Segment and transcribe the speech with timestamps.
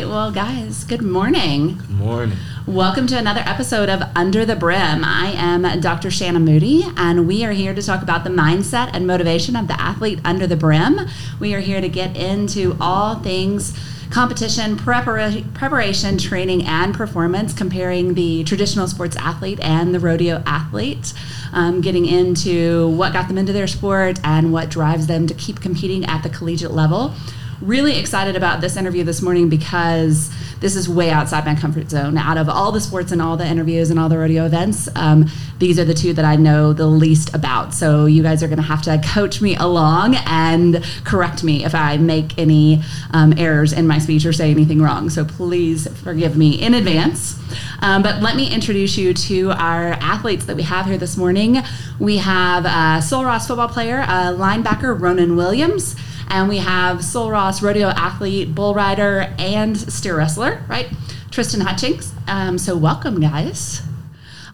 [0.00, 0.08] right.
[0.08, 1.76] Well, guys, good morning.
[1.76, 2.38] Good morning.
[2.66, 5.04] Welcome to another episode of Under the Brim.
[5.04, 6.10] I am Dr.
[6.10, 9.78] Shanna Moody, and we are here to talk about the mindset and motivation of the
[9.78, 11.00] athlete under the brim.
[11.38, 13.78] We are here to get into all things
[14.10, 21.12] competition, prepara- preparation, training, and performance, comparing the traditional sports athlete and the rodeo athlete,
[21.52, 25.60] um, getting into what got them into their sport and what drives them to keep
[25.60, 27.14] competing at the collegiate level
[27.60, 32.16] really excited about this interview this morning because this is way outside my comfort zone.
[32.16, 35.26] Out of all the sports and all the interviews and all the rodeo events, um,
[35.58, 37.74] these are the two that I know the least about.
[37.74, 41.74] So you guys are going to have to coach me along and correct me if
[41.74, 45.10] I make any um, errors in my speech or say anything wrong.
[45.10, 47.38] So please forgive me in advance.
[47.80, 51.58] Um, but let me introduce you to our athletes that we have here this morning.
[51.98, 55.96] We have uh, Sul Ross football player, uh, linebacker Ronin Williams.
[56.30, 60.88] And we have Sul Ross rodeo athlete, bull rider, and steer wrestler, right?
[61.32, 62.14] Tristen Hutchings.
[62.28, 63.82] Um, so welcome, guys.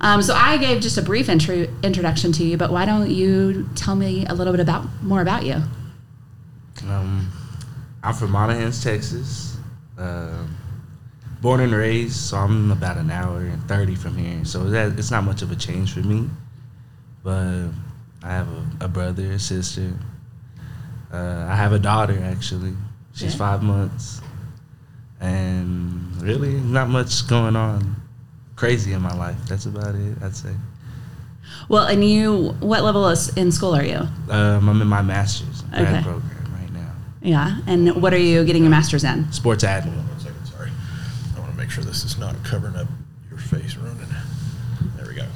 [0.01, 3.69] Um, so I gave just a brief intro, introduction to you, but why don't you
[3.75, 5.63] tell me a little bit about more about you?
[6.89, 7.31] Um,
[8.03, 9.59] I'm from Monahans, Texas.
[9.99, 10.47] Uh,
[11.43, 14.45] born and raised, so I'm about an hour and 30 from here.
[14.45, 16.29] So that, it's not much of a change for me.
[17.23, 17.69] But
[18.23, 19.93] I have a, a brother, a sister,
[21.13, 22.75] uh, I have a daughter actually.
[23.15, 23.39] She's yeah.
[23.39, 24.21] five months,
[25.21, 27.97] and really not much going on
[28.57, 29.37] crazy in my life.
[29.49, 30.17] That's about it.
[30.23, 30.53] I'd say.
[31.69, 34.01] Well, and you, what level is in school are you?
[34.31, 35.85] Um, I'm in my master's okay.
[35.85, 36.93] grad program right now.
[37.23, 39.31] Yeah, and what are you getting your master's in?
[39.33, 39.97] Sports admin.
[39.97, 40.71] One second, sorry.
[41.37, 42.89] I want to make sure this is not covering up
[43.31, 44.09] your face, Ronin.
[44.97, 45.23] There we go.
[45.23, 45.29] Do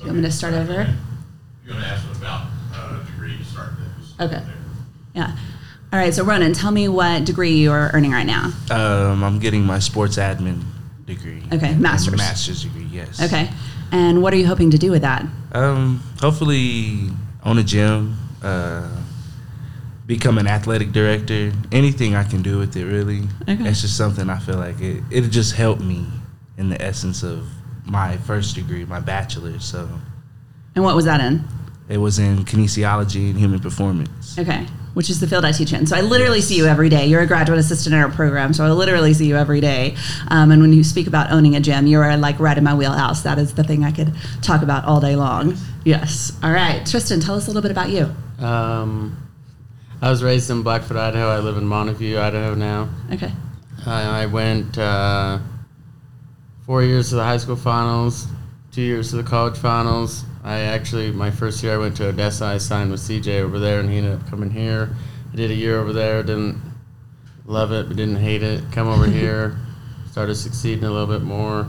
[0.00, 0.72] you want me to start over?
[1.64, 4.14] You're going to ask them about uh, degree to start this.
[4.20, 4.42] Okay.
[5.16, 5.34] Yeah.
[5.92, 6.12] All right.
[6.12, 8.52] So, Ronin, tell me what degree you are earning right now.
[8.70, 10.62] Um, I'm getting my sports admin
[11.06, 11.42] degree.
[11.52, 12.16] Okay, master's.
[12.16, 13.22] Master's degree, yes.
[13.22, 13.48] Okay.
[13.92, 15.24] And what are you hoping to do with that?
[15.52, 17.08] Um, hopefully
[17.44, 18.90] own a gym, uh,
[20.06, 21.52] become an athletic director.
[21.72, 23.22] Anything I can do with it, really.
[23.48, 23.66] Okay.
[23.66, 25.02] It's just something I feel like it.
[25.10, 26.04] It'll just helped me
[26.58, 27.48] in the essence of
[27.86, 29.64] my first degree, my bachelor's.
[29.64, 29.88] So.
[30.74, 31.44] And what was that in?
[31.88, 34.38] It was in kinesiology and human performance.
[34.38, 35.86] Okay which is the field I teach in.
[35.86, 36.48] So I literally yes.
[36.48, 37.04] see you every day.
[37.04, 39.94] You're a graduate assistant in our program, so I literally see you every day.
[40.28, 42.72] Um, and when you speak about owning a gym, you are like right in my
[42.72, 43.20] wheelhouse.
[43.20, 45.54] That is the thing I could talk about all day long.
[45.84, 46.32] Yes.
[46.42, 48.10] All right, Tristen, tell us a little bit about you.
[48.42, 49.22] Um,
[50.00, 51.28] I was raised in Blackfoot, Idaho.
[51.28, 52.88] I live in Monteview, Idaho now.
[53.12, 53.32] Okay.
[53.84, 55.40] I went uh,
[56.64, 58.28] four years to the high school finals,
[58.72, 60.24] two years to the college finals.
[60.46, 62.44] I actually, my first year I went to Odessa.
[62.44, 64.94] I signed with CJ over there, and he ended up coming here.
[65.32, 66.22] I did a year over there.
[66.22, 66.60] Didn't
[67.46, 68.62] love it, but didn't hate it.
[68.70, 69.58] Come over here,
[70.08, 71.66] started succeeding a little bit more.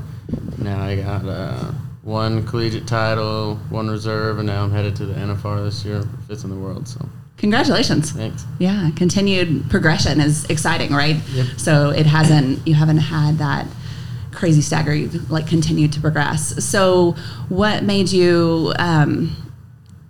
[0.60, 1.72] Now I got uh,
[2.04, 6.44] one collegiate title, one reserve, and now I'm headed to the NFR this year, fifth
[6.44, 6.88] in the world.
[6.88, 7.04] So.
[7.38, 8.12] Congratulations.
[8.12, 8.46] Thanks.
[8.60, 11.16] Yeah, continued progression is exciting, right?
[11.34, 11.46] Yep.
[11.58, 13.66] So it hasn't you haven't had that
[14.38, 16.64] crazy stagger you've like continued to progress.
[16.64, 17.14] So
[17.50, 19.36] what made you um,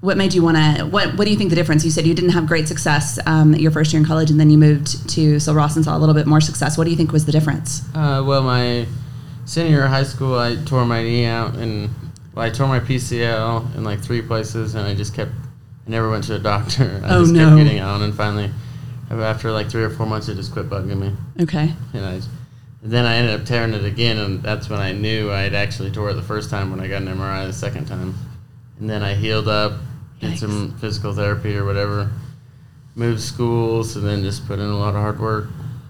[0.02, 1.84] what made you want to what what do you think the difference?
[1.86, 4.50] You said you didn't have great success um, your first year in college and then
[4.50, 6.78] you moved to Sul Ross and saw a little bit more success.
[6.78, 7.84] What do you think was the difference?
[7.96, 8.86] Uh, well my
[9.46, 11.90] senior year of high school i tore my knee out and
[12.36, 16.10] well, i tore my pcl in like three places and i just kept i never
[16.10, 17.02] went to a doctor.
[17.06, 17.48] I oh, just no.
[17.48, 18.52] kept getting on and finally
[19.10, 21.16] after like three or four months it just quit bugging me.
[21.40, 21.74] Okay.
[21.94, 22.20] And i
[22.84, 25.56] and then I ended up tearing it again, and that's when I knew I had
[25.56, 28.16] actually tore it the first time when I got an MRI the second time.
[28.80, 29.74] And then I healed up,
[30.20, 30.40] did Yikes.
[30.40, 32.12] some physical therapy or whatever,
[32.96, 35.48] moved schools, and then just put in a lot of hard work.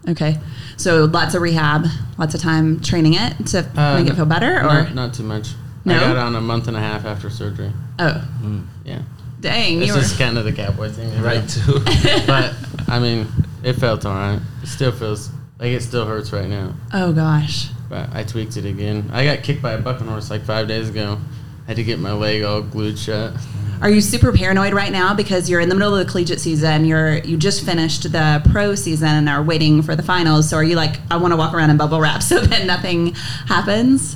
[0.07, 0.37] Okay,
[0.77, 1.85] so lots of rehab,
[2.17, 5.23] lots of time training it to uh, make it feel better, or not, not, too
[5.23, 5.49] much.
[5.83, 5.97] No?
[5.97, 7.73] I got on a month and a half after surgery.
[7.99, 8.66] Oh, mm.
[8.85, 9.01] yeah.
[9.41, 11.47] Dang, it's just kind of the cowboy thing, right?
[11.47, 11.79] Too.
[12.25, 12.55] but
[12.87, 13.28] I mean,
[13.63, 14.41] it felt alright.
[14.63, 16.73] It still feels like it still hurts right now.
[16.93, 17.69] Oh gosh.
[17.89, 19.09] But I tweaked it again.
[19.13, 21.17] I got kicked by a bucking horse like five days ago.
[21.65, 23.33] I had to get my leg all glued shut.
[23.81, 26.85] Are you super paranoid right now because you're in the middle of the collegiate season?
[26.85, 30.49] You're you just finished the pro season and are waiting for the finals.
[30.49, 33.13] So are you like, I want to walk around in bubble wrap so that nothing
[33.47, 34.15] happens?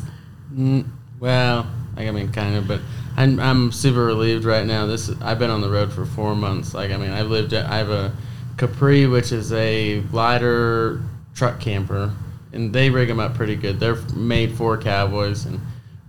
[0.54, 0.88] Mm,
[1.20, 2.82] well, I mean, kind of, but
[3.16, 4.88] I'm I'm super relieved right now.
[4.88, 6.74] This I've been on the road for four months.
[6.74, 7.54] Like I mean, I've lived.
[7.54, 8.14] I have a
[8.58, 11.02] Capri, which is a lighter
[11.34, 12.14] truck camper,
[12.54, 13.80] and they rig them up pretty good.
[13.80, 15.60] They're made for cowboys, and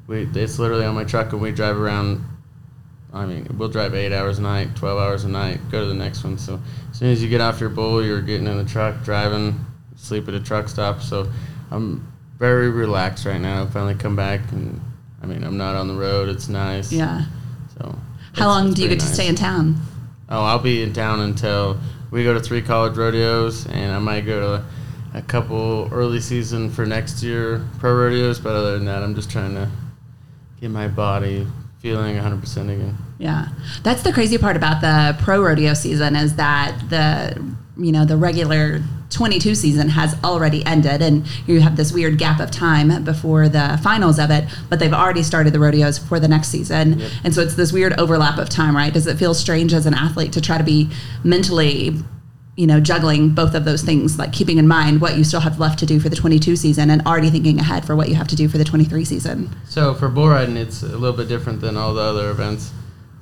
[0.07, 2.25] we it's literally on my truck, and we drive around.
[3.15, 5.95] I mean, we'll drive eight hours a night, twelve hours a night, go to the
[5.95, 6.39] next one.
[6.39, 6.61] So
[6.91, 9.59] as soon as you get off your bull, you're getting in the truck, driving,
[9.97, 11.03] sleep at a truck stop.
[11.03, 11.31] So
[11.71, 13.63] I'm very relaxed right now.
[13.63, 14.81] I Finally come back and
[15.23, 16.29] I mean I'm not on the road.
[16.29, 16.91] It's nice.
[16.91, 17.27] Yeah.
[17.79, 17.97] So
[18.35, 19.77] How long do you get to stay in town?
[20.29, 21.79] Oh, I'll be in town until
[22.11, 24.65] we go to three college rodeos, and I might go to
[25.14, 28.38] a couple early season for next year pro rodeos.
[28.41, 29.69] But other than that, I'm just trying to
[30.61, 31.47] get my body
[31.79, 32.97] feeling 100% again.
[33.19, 33.49] Yeah,
[33.82, 37.43] that's the crazy part about the pro rodeo season is that the
[37.76, 42.41] you know the regular 22 season has already ended, and you have this weird gap
[42.41, 44.44] of time before the finals of it.
[44.70, 47.11] But they've already started the rodeos for the next season, Yep.
[47.25, 48.93] and so it's this weird overlap of time, right?
[48.93, 50.88] Does it feel strange as an athlete to try to be
[51.25, 51.97] mentally
[52.57, 55.59] you know, juggling both of those things, like keeping in mind what you still have
[55.59, 58.29] left to do for the 22 season and already thinking ahead for what you have
[58.29, 59.49] to do for the 23 season.
[59.67, 62.73] So for bull riding, it's a little bit different than all the other events.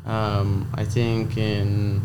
[0.05, 2.05] Um, I think in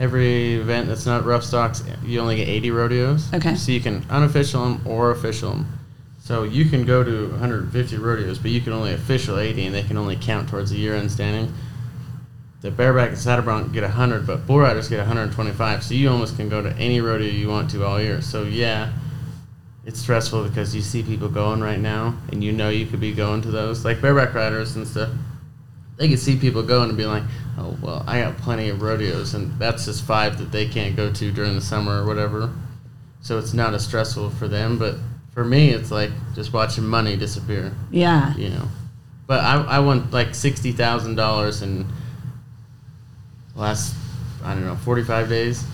[0.00, 3.32] every event that's not rough stocks, you only get 80 rodeos.
[3.32, 3.54] Okay.
[3.54, 5.78] So you can unofficial them or official them.
[6.18, 9.82] So you can go to 150 rodeos, but you can only official 80, and they
[9.82, 11.52] can only count towards the year-end standing.
[12.64, 15.84] The bareback and saddle bronc get 100, but bull riders get 125.
[15.84, 18.22] So you almost can go to any rodeo you want to all year.
[18.22, 18.90] So yeah,
[19.84, 23.12] it's stressful because you see people going right now, and you know you could be
[23.12, 25.10] going to those, like bareback riders and stuff.
[25.98, 27.24] They can see people going and be like,
[27.58, 31.12] "Oh well, I got plenty of rodeos, and that's just five that they can't go
[31.12, 32.50] to during the summer or whatever."
[33.20, 34.94] So it's not as stressful for them, but
[35.34, 38.34] for me, it's like just watching money disappear, Yeah.
[38.36, 38.68] you know.
[39.26, 41.84] But I, I won like sixty thousand dollars in
[43.54, 43.94] last
[44.42, 45.64] I don't know forty five days.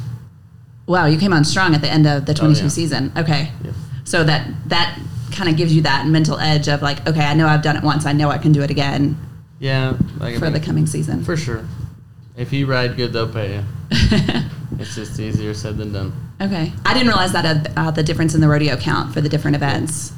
[0.86, 2.68] Wow, you came on strong at the end of the 22 yeah.
[2.68, 3.12] season.
[3.16, 3.52] Okay.
[3.64, 3.74] Yep.
[4.04, 4.98] So that that
[5.30, 7.84] kind of gives you that mental edge of like, okay, I know I've done it
[7.84, 8.06] once.
[8.06, 9.16] I know I can do it again
[9.60, 11.22] Yeah, like I for mean, the coming season.
[11.22, 11.64] for sure.
[12.36, 13.64] If you ride good, they'll pay you.
[14.78, 16.12] It's just easier said than done.
[16.40, 16.72] okay.
[16.86, 19.28] I didn't realize that uh, about uh, the difference in the rodeo count for the
[19.28, 20.12] different events.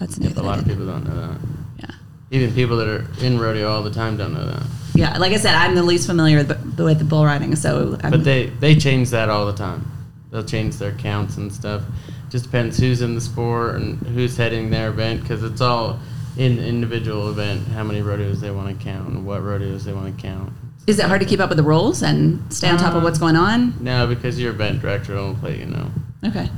[0.00, 0.28] That's new.
[0.28, 1.38] Yep, A lot of people don't know that.
[1.78, 1.94] Yeah.
[2.32, 4.62] Even people that are in rodeo all the time don't know that.
[4.98, 5.16] Yeah.
[5.18, 8.24] Like I said, I'm the least familiar with, with the bull riding, so I'm, But
[8.24, 9.86] they they change that all the time.
[10.30, 11.82] They'll change their counts and stuff.
[12.30, 15.98] Just depends who's in the sport and who's heading their event because it's all
[16.36, 17.66] in individual event.
[17.68, 20.52] How many rodeos they want to count and what rodeos they want to count.
[20.86, 23.04] is it hard to keep up with the rules and stay on top of Um,
[23.04, 23.74] what's going on?
[23.80, 25.90] No, because your event director will let you know.
[26.24, 26.48] Okay.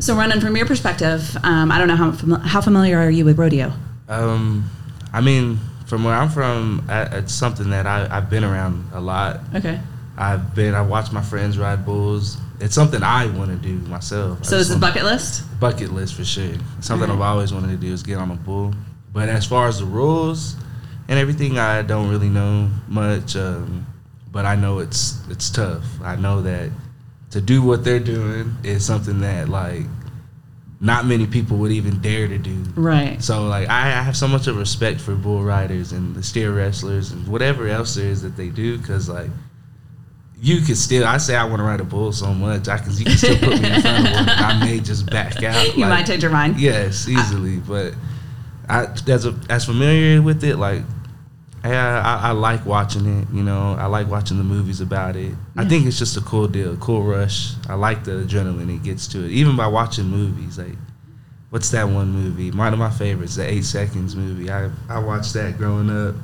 [0.00, 3.24] So, Ronin, from your perspective, um, I don't know how fami- how familiar are you
[3.24, 3.72] with rodeo?
[4.08, 4.70] Um,
[5.12, 9.00] I mean, from where I'm from, I, it's something that I, I've been around a
[9.00, 9.40] lot.
[9.54, 9.80] Okay.
[10.18, 12.38] I've been, I've watched my friends ride bulls.
[12.60, 14.44] It's something I want to do myself.
[14.44, 15.44] So, just is bucket list?
[15.60, 16.54] bucket list for sure.
[16.80, 17.10] Something Alright.
[17.10, 18.74] I've always wanted to do is get on a bull.
[19.12, 20.56] But as far as the rules
[21.08, 23.36] and everything, I don't really know much.
[23.36, 23.86] Um,
[24.32, 25.84] but I know it's it's tough.
[26.02, 26.70] I know that
[27.30, 29.84] to do what they're doing is something that like
[30.80, 32.54] not many people would even dare to do.
[32.74, 33.22] Right.
[33.22, 36.52] So like I, I have so much of respect for bull riders and the steer
[36.52, 39.30] wrestlers and whatever else there is that they do because like
[40.38, 42.92] you could still I say I want to ride a bull so much I can
[42.92, 45.74] you can still put me in front of one I may just back out.
[45.76, 46.60] You like- might change your mind.
[46.60, 47.56] Yes, easily.
[47.56, 47.94] but
[48.68, 50.82] I as a, as familiar with it like.
[51.68, 53.28] Yeah, I, I like watching it.
[53.32, 55.34] You know, I like watching the movies about it.
[55.56, 57.54] I think it's just a cool deal, a cool rush.
[57.68, 60.58] I like the adrenaline it gets to it, even by watching movies.
[60.58, 60.76] Like,
[61.50, 62.50] what's that one movie?
[62.50, 64.50] One of my favorites, the Eight Seconds movie.
[64.50, 66.14] I I watched that growing up,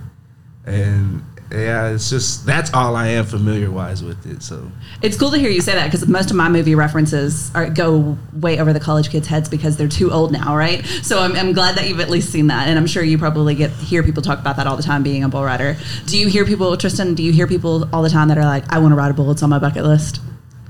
[0.67, 4.43] and yeah, it's just that's all I am familiar wise with it.
[4.43, 4.71] So
[5.03, 8.17] It's cool to hear you say that because most of my movie references are, go
[8.33, 10.85] way over the college kids' heads because they're too old now, right?
[11.03, 13.55] So I'm, I'm glad that you've at least seen that, and I'm sure you probably
[13.55, 15.03] get hear people talk about that all the time.
[15.03, 17.15] Being a bull rider, do you hear people, Tristen?
[17.15, 19.15] Do you hear people all the time that are like, "I want to ride a
[19.15, 20.21] bull; it's on my bucket list"?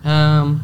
[0.05, 0.63] Um,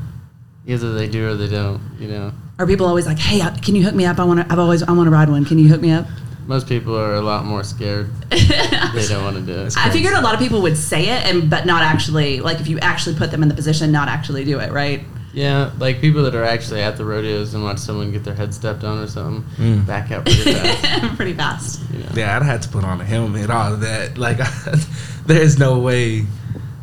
[0.66, 1.80] either they do or they don't.
[2.00, 4.18] You know, Are people always like, "Hey, can you hook me up?
[4.18, 4.52] I want to.
[4.52, 5.44] I've always I want to ride one.
[5.44, 6.06] Can you hook me up?"
[6.48, 8.10] Most people are a lot more scared.
[8.30, 9.74] they don't want to do it.
[9.76, 12.66] I figured a lot of people would say it and but not actually like if
[12.66, 15.02] you actually put them in the position, not actually do it, right?
[15.34, 18.52] Yeah, like people that are actually at the rodeos and watch someone get their head
[18.54, 19.86] stepped on or something, Mm.
[19.86, 21.16] back out pretty fast.
[21.16, 21.80] Pretty fast.
[21.92, 22.08] You know.
[22.14, 24.16] yeah, I'd have to put on a helmet, all of that.
[24.16, 24.38] Like,
[25.26, 26.24] there's no way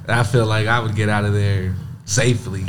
[0.07, 1.73] I feel like I would get out of there
[2.05, 2.63] safely.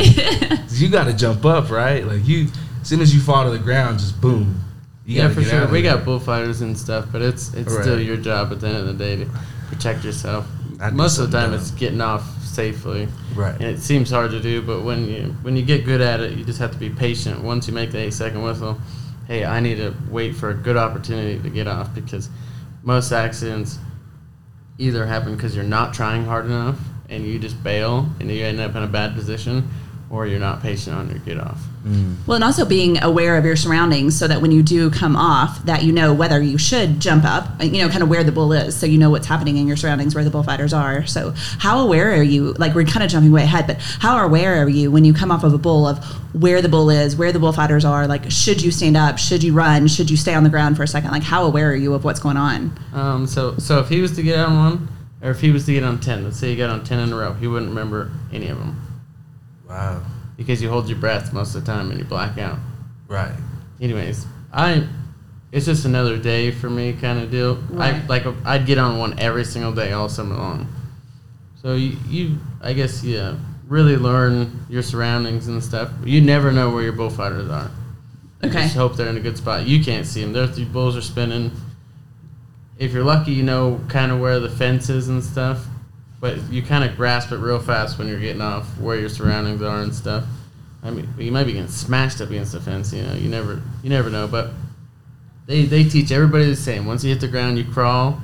[0.71, 2.05] you got to jump up, right?
[2.07, 2.49] Like you,
[2.81, 4.63] as soon as you fall to the ground, just boom.
[5.07, 5.67] Yeah, for sure.
[5.69, 7.83] We got bullfighters and stuff, but it's it's Right.
[7.83, 9.31] still your job at the end of the day to
[9.69, 10.47] protect yourself.
[10.81, 11.61] I'd Most of the time, dumb.
[11.61, 13.55] it's getting off safely, right.
[13.55, 14.63] and it seems hard to do.
[14.63, 17.43] But when you when you get good at it, you just have to be patient.
[17.43, 18.79] Once you make the eight second whistle,
[19.29, 22.29] hey, I need to wait for a good opportunity to get off because
[22.83, 23.79] most accidents
[24.79, 28.61] either happen because you're not trying hard enough and you just bail and you end
[28.61, 29.69] up in a bad position,
[30.09, 31.61] or you're not patient on your get off.
[32.27, 35.65] Well, and also being aware of your surroundings so that when you do come off,
[35.67, 38.53] that you know whether you should jump up, you know, kind of where the bull
[38.53, 41.07] is, so you know what's happening in your surroundings, where the bullfighters are.
[41.07, 42.55] So, how aware are you?
[42.55, 45.31] Like we're kind of jumping way ahead, but how aware are you when you come
[45.31, 48.09] off of a bull of where the bull is, where the bullfighters are?
[48.09, 49.19] Like, should you stand up?
[49.19, 49.87] Should you run?
[49.87, 51.13] Should you stay on the ground for a second?
[51.13, 52.77] Like, how aware are you of what's going on?
[52.95, 54.89] Um, so so if he was to get on one,
[55.23, 57.13] or if he was to get on ten, let's say he got on ten in
[57.13, 58.86] a row, he wouldn't remember any of them
[59.69, 60.03] Wow.
[60.37, 62.59] because you hold your breath most of the time and you black out.
[63.09, 63.35] Right.
[63.81, 64.87] Anyways, I
[65.53, 67.59] it's just another day for me kind of deal.
[67.79, 68.09] I Right.
[68.09, 70.69] like I'd get on one every single day all summer long.
[71.63, 75.91] So you, you I guess yeah, really learn your surroundings and stuff.
[76.05, 77.71] You never know where your bullfighters are.
[78.43, 78.63] You Okay.
[78.65, 79.67] Just hope they're in a good spot.
[79.67, 80.33] You can't see them.
[80.33, 81.51] Their three bulls are spinning.
[82.79, 85.67] If you're lucky, you know kind of where the fence is and stuff.
[86.21, 89.63] But you kind of grasp it real fast when you're getting off where your surroundings
[89.63, 90.25] are and stuff.
[90.83, 92.93] I mean, you might be getting smashed up against the fence.
[92.93, 94.27] You know, you never, you never know.
[94.27, 94.51] But
[95.47, 96.87] they they teach everybody the same.
[96.87, 98.21] Once you hit the ground, you crawl.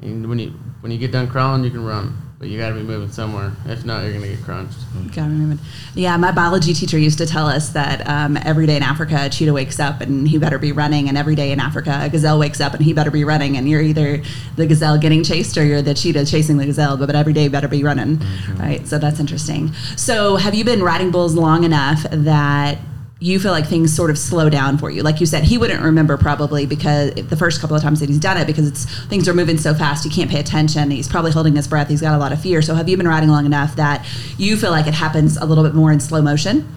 [0.00, 2.16] And when you when you get done crawling, you can run.
[2.38, 3.52] But you got to be moving somewhere.
[3.66, 4.78] If not, you're gonna get crunched.
[5.06, 5.60] Got to remember.
[5.96, 9.28] Yeah, my biology teacher used to tell us that um, every day in Africa, a
[9.28, 12.38] cheetah wakes up and he better be running, and every day in Africa, a gazelle
[12.38, 13.56] wakes up and he better be running.
[13.56, 14.22] And you're either
[14.54, 17.44] the gazelle getting chased or you're the cheetah chasing the gazelle, but, but every day
[17.44, 18.22] you better be running,
[18.56, 18.86] right?
[18.86, 19.72] So that's interesting.
[19.96, 22.78] So have you been riding bulls long enough that
[23.20, 25.02] you feel like things sort of slow down for you?
[25.02, 28.20] Like you said, he wouldn't remember probably because the first couple of times that he's
[28.20, 30.90] done it because it's things are moving so fast he can't pay attention.
[30.90, 31.88] He's probably holding his breath.
[31.88, 32.62] He's got a lot of fear.
[32.62, 34.06] So have you been riding long enough that
[34.36, 36.68] you feel like it happens a little bit more in slow motion?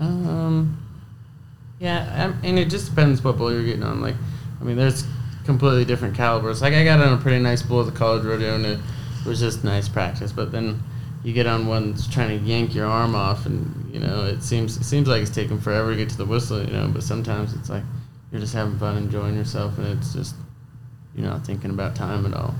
[0.00, 0.84] Um,
[1.78, 4.00] yeah, I and it just depends what bull you're getting on.
[4.00, 4.16] Like,
[4.60, 5.04] I mean, there's
[5.44, 6.60] completely different calibers.
[6.60, 8.80] Like, I got on a pretty nice bull at the college rodeo, and it
[9.24, 10.32] was just nice practice.
[10.32, 10.82] But then
[11.24, 14.42] you get on one that's trying to yank your arm off, and you know, it
[14.42, 16.64] seems it seems like it's taking forever to get to the whistle.
[16.64, 17.82] You know, but sometimes it's like
[18.30, 20.34] you're just having fun, enjoying yourself, and it's just
[21.14, 22.54] you're not thinking about time at all.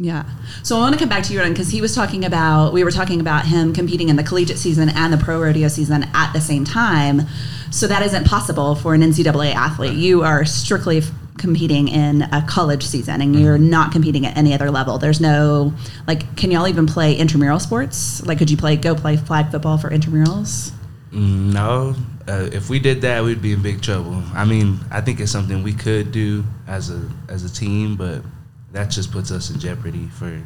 [0.00, 0.24] Yeah.
[0.62, 2.84] So I want to come back to you, Ron, because he was talking about, we
[2.84, 6.32] were talking about him competing in the collegiate season and the pro rodeo season at
[6.32, 7.22] the same time.
[7.70, 9.92] So that isn't possible for an NCAA athlete.
[9.92, 11.02] You are strictly
[11.40, 14.98] competing in a college season and you're not competing at any other level.
[14.98, 15.72] There's no,
[16.06, 18.24] like, can y'all even play intramural sports?
[18.24, 20.72] Like, could you play, go play flag football for intramurals?
[21.12, 21.96] No,
[22.28, 24.22] uh, if we did that, we'd be in big trouble.
[24.32, 28.22] I mean, I think it's something we could do as a as a team, but
[28.70, 30.40] that just puts us in jeopardy for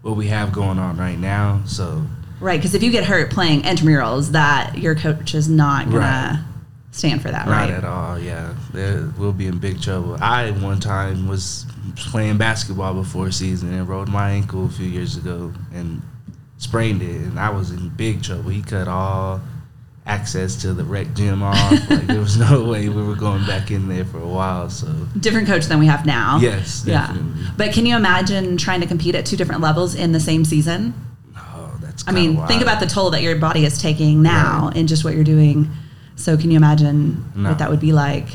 [0.00, 1.60] what we have going on right now.
[1.66, 2.06] So,
[2.40, 2.58] Right.
[2.58, 6.38] Because if you get hurt playing intramurals, that your coach is not going Right.
[6.96, 7.70] Stand for that, not right?
[7.70, 8.18] at all.
[8.18, 10.16] Yeah, There- we'll be in big trouble.
[10.20, 15.16] I one time was playing basketball before season and rolled my ankle a few years
[15.16, 16.02] ago and
[16.58, 18.50] sprained it, and I was in big trouble.
[18.50, 19.40] He cut all
[20.06, 21.70] access to the rec gym off.
[21.90, 24.70] like there was no way we were going back in there for a while.
[24.70, 24.86] So
[25.18, 26.38] different coach than we have now.
[26.40, 27.42] Yes, definitely.
[27.42, 27.50] Yeah.
[27.56, 30.94] But can you imagine trying to compete at two different levels in the same season?
[31.36, 32.04] oh, that's.
[32.06, 34.76] I mean, kinda think about the toll that your body is taking now Right.
[34.78, 35.70] and just what you're doing.
[36.16, 37.50] So can you imagine No.
[37.50, 38.28] what that would be like?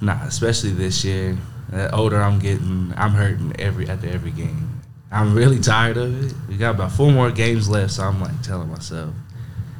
[0.00, 1.36] Nah, especially this year.
[1.70, 4.80] The older I'm getting, I'm hurting every after every game.
[5.10, 6.34] I'm really tired of it.
[6.48, 9.12] We got about four more games left, so I'm like telling myself,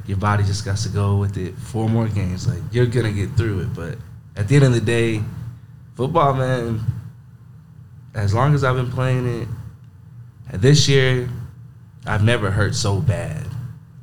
[0.06, 1.54] your body just got to go with it.
[1.56, 3.74] Four more games, like you're gonna get through it.
[3.74, 3.96] But
[4.36, 5.22] at the end of the day,
[5.94, 6.80] football, man.
[8.14, 9.48] As long as I've been playing it,
[10.60, 11.28] this year,
[12.06, 13.46] I've never hurt so bad.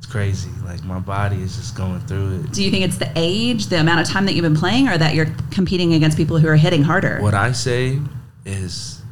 [0.06, 0.50] It's crazy.
[0.64, 2.52] Like my body is just going through it.
[2.52, 4.96] Do you think it's the age, the amount of time that you've been playing, or
[4.96, 7.20] that you're competing against people who are hitting harder?
[7.20, 7.98] What I say
[8.44, 9.02] is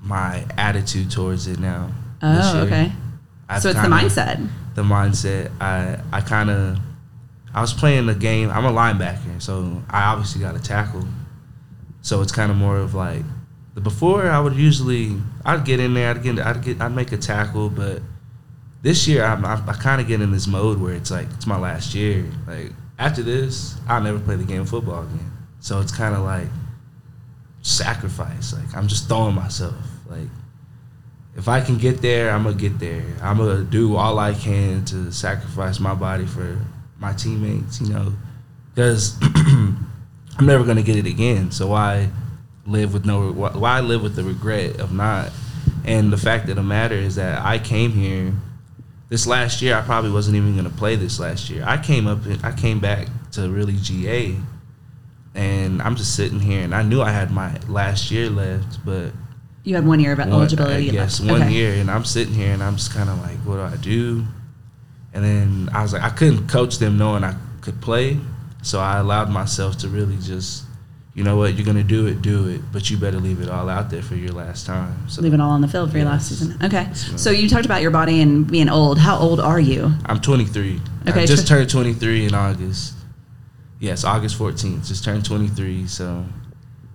[0.00, 1.90] my attitude towards it now.
[2.22, 2.92] oh, okay.
[3.48, 4.48] I've so it's the mindset.
[4.76, 5.50] The mindset.
[5.60, 6.78] I I kind of
[7.52, 8.48] I was playing the game.
[8.48, 11.04] I'm a linebacker, so I obviously got to tackle.
[12.02, 13.24] So it's kind of more of like
[13.74, 17.10] the before I would usually I'd get in there, I'd get I'd get I'd make
[17.10, 18.02] a tackle, but
[18.84, 21.46] this year I'm, I, I kind of get in this mode where it's like it's
[21.46, 22.22] my last year.
[22.46, 25.32] Like after this, I'll never play the game of football again.
[25.60, 26.48] So it's kind of like
[27.62, 28.52] sacrifice.
[28.52, 29.74] Like I'm just throwing myself.
[30.06, 30.28] Like
[31.34, 33.02] if I can get there, I'm gonna get there.
[33.22, 36.58] I'm gonna do all I can to sacrifice my body for
[36.98, 37.80] my teammates.
[37.80, 38.12] You know,
[38.74, 39.88] because I'm
[40.42, 41.52] never gonna get it again.
[41.52, 42.10] So why
[42.66, 43.32] live with no?
[43.32, 45.32] Why live with the regret of not?
[45.86, 48.34] And the fact of the matter is that I came here
[49.14, 49.76] this last year.
[49.76, 51.62] I probably wasn't even gonna play this last year.
[51.64, 52.18] I came up.
[52.42, 54.34] I came back to really GA,
[55.36, 56.64] and I'm just sitting here.
[56.64, 59.12] And I knew I had my last year left, but
[59.62, 60.88] You had one year of eligibility.
[60.90, 61.52] I guess one Okay.
[61.52, 64.24] year, and I'm sitting here and I'm just kind of like, what do I do?
[65.14, 68.18] And then I was like, I couldn't coach them knowing I could play,
[68.62, 70.64] so I allowed myself to really just,
[71.14, 73.68] you know what, you're gonna do it, do it, but you better leave it all
[73.68, 75.08] out there for your last time.
[75.08, 76.58] So Leave it all on the field for your last season.
[76.62, 76.88] Okay.
[76.92, 78.98] So you talked about your body and being old.
[78.98, 79.92] How old are you?
[80.06, 80.80] I'm 23.
[81.08, 82.94] Okay, I just tw- turned 23 in August.
[83.78, 84.88] Yes, August 14th.
[84.88, 85.86] Just turned 23.
[85.86, 86.24] So,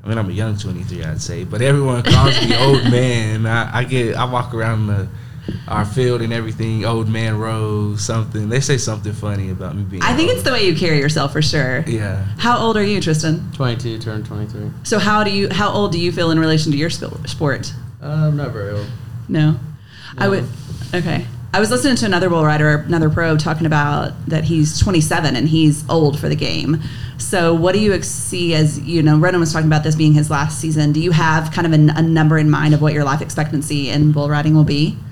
[0.03, 3.45] I mean, I'm a young 23, I'd say, but everyone calls me old man.
[3.45, 5.07] I, I get, I walk around the
[5.67, 8.49] our field and everything, old man rose, something.
[8.49, 10.01] They say something funny about me being.
[10.03, 10.37] I think old.
[10.37, 11.83] it's the way you carry yourself for sure.
[11.87, 12.25] Yeah.
[12.37, 13.51] How old are you, Tristen?
[13.53, 14.71] 22, turned 23.
[14.83, 17.73] So how do you how old do you feel in relation to your sport?
[18.01, 18.87] Uh, I'm not very old.
[19.27, 19.59] No.
[20.17, 20.45] I would
[20.93, 21.25] Okay.
[21.51, 25.49] I was listening to another bull rider, another pro, talking about that he's 27 and
[25.49, 26.79] he's old for the game.
[27.17, 29.17] So, what do you ex- see as you know?
[29.17, 30.91] Ronin was talking about this being his last season.
[30.93, 33.89] Do you have kind of a, a number in mind of what your life expectancy
[33.89, 35.08] in bull riding will be, I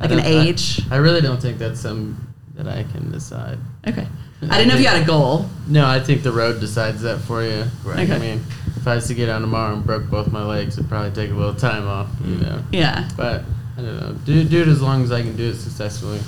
[0.00, 0.80] like an don't- I- age?
[0.90, 2.16] I, really don't think that's something
[2.54, 3.58] that I can decide.
[3.86, 4.06] okay.
[4.42, 5.44] I didn't know if you had a goal.
[5.68, 7.64] No, I think the road decides that for you.
[7.84, 8.08] Right.
[8.10, 8.40] I mean,
[8.76, 11.30] if I was to get on tomorrow and broke both my legs, it'd probably take
[11.30, 12.42] a little time off, you Mm.
[12.42, 12.62] know.
[12.72, 13.06] Yeah.
[13.18, 13.42] But
[13.76, 14.12] I don't know.
[14.24, 16.20] Do, do it as long as I can do it successfully.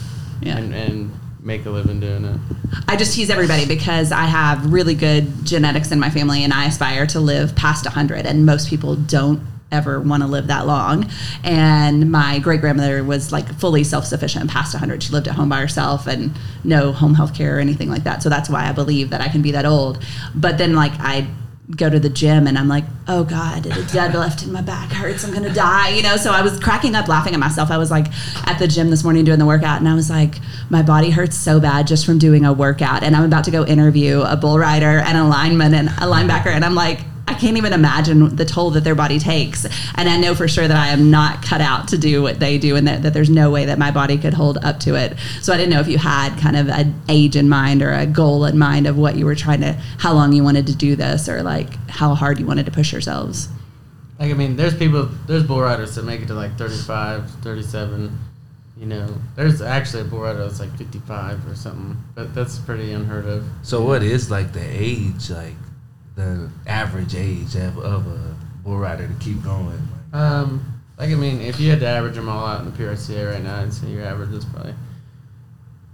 [0.43, 0.59] Yeah.
[0.59, 1.11] And, and
[1.41, 2.39] make a living doing it.
[2.87, 6.67] I just tease everybody because I have really good genetics in my family and I
[6.67, 9.41] aspire to live past 100 and most people don't
[9.73, 11.11] ever want to live that long.
[11.43, 15.61] And my great grandmother was like fully self-sufficient past 100 she lived at home by
[15.61, 18.23] herself and no home health care or anything like that.
[18.23, 20.03] So that's why i believe that i can be that old.
[20.35, 21.27] But then like i
[21.77, 25.25] go to the gym and i'm like oh god the deadlift in my back hurts.
[25.25, 26.17] I'm gonna die you know?
[26.17, 27.71] So i was cracking up laughing at myself.
[27.71, 28.07] I was like
[28.47, 30.37] at the gym this morning doing the workout and i was like
[30.71, 33.03] my body hurts so bad just from doing a workout.
[33.03, 36.49] And i'm about to go interview a bull rider and a lineman and a linebacker
[36.49, 37.01] and i'm like
[37.33, 39.65] I can't even imagine the toll that their body takes.
[39.95, 42.59] And I know for sure that I am not cut out to do what they
[42.59, 45.17] do and that, that there's no way that my body could hold up to it.
[45.41, 48.05] So I didn't know if you had kind of an age in mind or a
[48.05, 50.95] goal in mind of what you were trying to, how long you wanted to do
[50.95, 53.49] this or like how hard you wanted to push yourselves.
[54.19, 58.19] Like, I mean, there's people, there's bull riders that make it to like 35, 37.
[58.77, 61.97] You know, there's actually a bull rider that's like 55 or something.
[62.15, 63.49] But that's pretty unheard of.
[63.63, 65.55] So, what is like the age, like
[66.15, 69.67] the average age of, of a bull rider to keep going?
[70.13, 72.77] Like, Um, like I mean, if you had to average them all out in the
[72.77, 74.75] PRCA right now, I'd say your average is probably.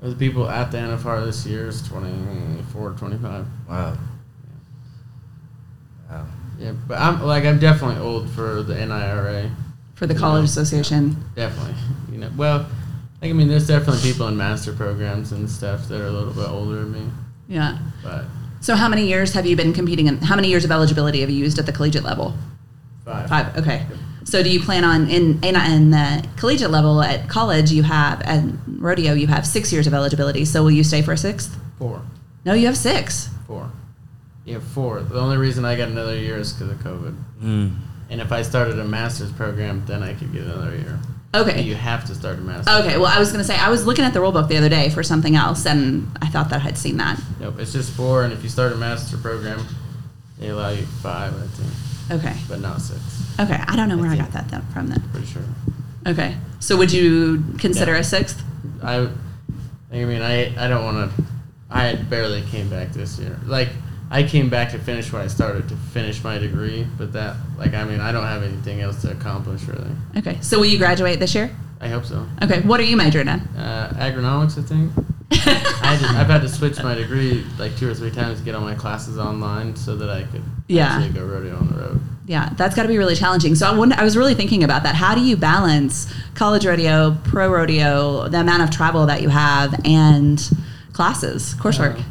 [0.00, 3.46] The people at the NFR this year is 24, 25.
[3.68, 3.96] wow.
[6.10, 6.26] Wow.
[6.58, 9.50] Yeah, but I'm like I'm definitely old for the NIRA.
[9.94, 11.16] For the college association.
[11.34, 11.74] Definitely,
[12.12, 12.30] you know.
[12.36, 12.66] Well,
[13.20, 16.32] like I mean, there's definitely people in master programs and stuff that are a little
[16.32, 17.10] bit older than me,
[17.48, 17.78] Yeah.
[18.02, 18.24] but
[18.60, 21.30] So how many years have you been competing in, how many years of eligibility have
[21.30, 22.34] you used at the collegiate level?
[23.04, 23.28] five.
[23.28, 23.56] Five.
[23.56, 23.86] Okay.
[24.24, 27.70] So do you plan on in in, in the collegiate level at college?
[27.72, 30.44] You have at rodeo you have six years of eligibility.
[30.44, 31.56] So will you stay for a sixth?
[31.78, 32.02] Four,
[32.44, 33.30] No, you have six.
[33.46, 33.70] four.
[34.44, 35.00] You have four.
[35.00, 37.16] The only reason I got another year is because of COVID.
[37.42, 37.76] Mm.
[38.10, 40.98] And if I started a master's program, then I could get another year.
[41.34, 41.60] Okay.
[41.62, 42.74] you have to start a master's.
[42.84, 42.96] Okay.
[42.96, 44.68] Well, I was going to say I was looking at the rule book the other
[44.70, 47.20] day for something else, and I thought that I'd seen that.
[47.40, 49.64] Nope, it's just four, and if you start a master program,
[50.38, 52.36] they allow you five, I think, Okay.
[52.48, 53.00] but not six.
[53.38, 53.60] Okay.
[53.66, 55.02] I don't know where I, got that from then.
[55.12, 55.42] Pretty sure.
[56.06, 56.34] Okay.
[56.60, 57.98] So would you consider Yeah.
[57.98, 58.42] a sixth?
[58.82, 59.08] I,
[59.92, 61.24] I mean, I, I don't want to.
[61.70, 63.38] I barely came back this year.
[63.44, 63.68] Like,
[64.10, 67.74] I came back to finish what I started to finish my degree, but that, like,
[67.74, 69.90] I mean, I don't have anything else to accomplish really.
[70.16, 70.38] Okay.
[70.40, 71.54] So will you graduate this year?
[71.80, 72.26] I hope so.
[72.42, 72.60] Okay.
[72.62, 73.40] What are you majoring in?
[73.56, 74.92] Uh, agronomics, I think.
[75.30, 78.62] I I've had to switch my degree like two or three times to get all
[78.62, 80.86] my classes online so that I could Yeah.
[80.86, 82.00] actually go rodeo on the road.
[82.26, 83.54] Yeah, that's got to be really challenging.
[83.54, 84.94] So I, wonder, I was really thinking about that.
[84.94, 89.78] How do you balance college rodeo, pro rodeo, the amount of travel that you have,
[89.84, 90.38] and
[90.92, 91.98] classes, coursework?
[91.98, 92.02] Uh,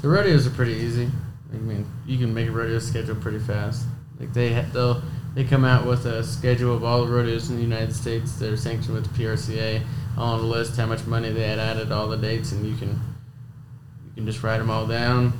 [0.00, 1.10] The rodeos are pretty easy.
[1.52, 3.86] I mean, you can make a rodeo schedule pretty fast.
[4.20, 5.02] Like they they'll
[5.34, 8.52] they come out with a schedule of all the rodeos in the United States that
[8.52, 9.82] are sanctioned with the PRCA,
[10.16, 12.88] on a list, how much money they had added, all the dates, and you can
[12.90, 15.32] you can just write them all down,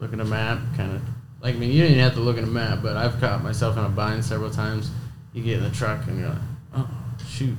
[0.00, 1.02] look at a map, kind of.
[1.40, 3.42] Like I mean, you don't even have to look at a map, but I've caught
[3.42, 4.90] myself in a bind several times.
[5.32, 6.38] You get in the truck and you're like,
[6.74, 6.90] oh
[7.28, 7.56] shoot,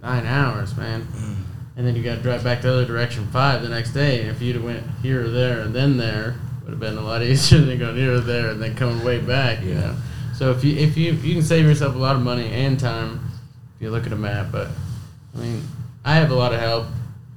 [0.00, 1.36] nine hours, man mm.
[1.78, 4.20] And then you got to drive back the other direction five the next day.
[4.20, 7.00] And if you'd have went here or there and then there, would have been a
[7.00, 9.62] lot easier than going here or there and then coming way back.
[9.62, 9.80] You Yeah.
[9.80, 9.96] know.
[10.34, 13.20] So if you if you you can save yourself a lot of money and time
[13.76, 14.48] if you look at a map.
[14.52, 14.68] But
[15.34, 15.62] I mean,
[16.04, 16.86] I have a lot of help.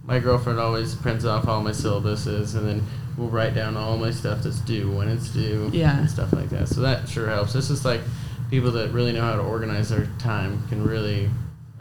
[0.03, 2.83] My girlfriend always prints off all my syllabuses, and then
[3.17, 5.97] we'll write down all my stuff that's due when it's due, Yeah.
[5.99, 6.67] and stuff like that.
[6.67, 7.53] So that sure helps.
[7.55, 8.01] It's just like
[8.49, 11.29] people that really know how to organize their time can really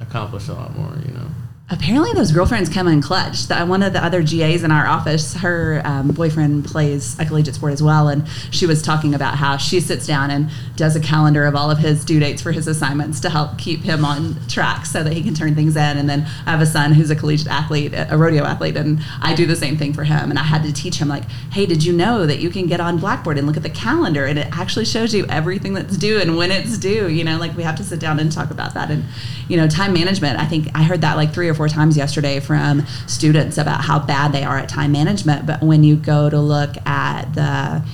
[0.00, 0.94] accomplish a lot more.
[1.06, 1.26] You know.
[1.70, 3.46] Apparently those girlfriends come in clutch.
[3.46, 7.54] That one of the other GAs in our office, her um, boyfriend plays a collegiate
[7.54, 11.00] sport as well, and she was talking about how she sits down and does a
[11.00, 14.36] calendar of all of his due dates for his assignments to help keep him on
[14.48, 15.96] track so that he can turn things in.
[15.96, 19.34] And then I have a son who's a collegiate athlete, a rodeo athlete, and I
[19.34, 20.30] do the same thing for him.
[20.30, 22.80] And I had to teach him like, hey, did you know that you can get
[22.80, 26.20] on Blackboard and look at the calendar and it actually shows you everything that's due
[26.20, 27.08] and when it's due?
[27.08, 28.90] You know, like we have to sit down and talk about that.
[28.90, 29.04] And
[29.48, 30.38] you know, time management.
[30.38, 33.98] I think I heard that like three or four times yesterday from students about how
[33.98, 35.44] bad they are at time management.
[35.44, 37.84] But when you go to look at the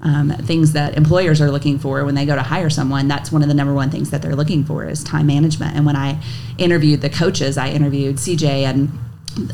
[0.00, 3.42] um, things that employers are looking for when they go to hire someone, that's one
[3.42, 5.74] of the number one things that they're looking for is time management.
[5.74, 6.22] And when I
[6.56, 8.96] interviewed the coaches, I interviewed CJ and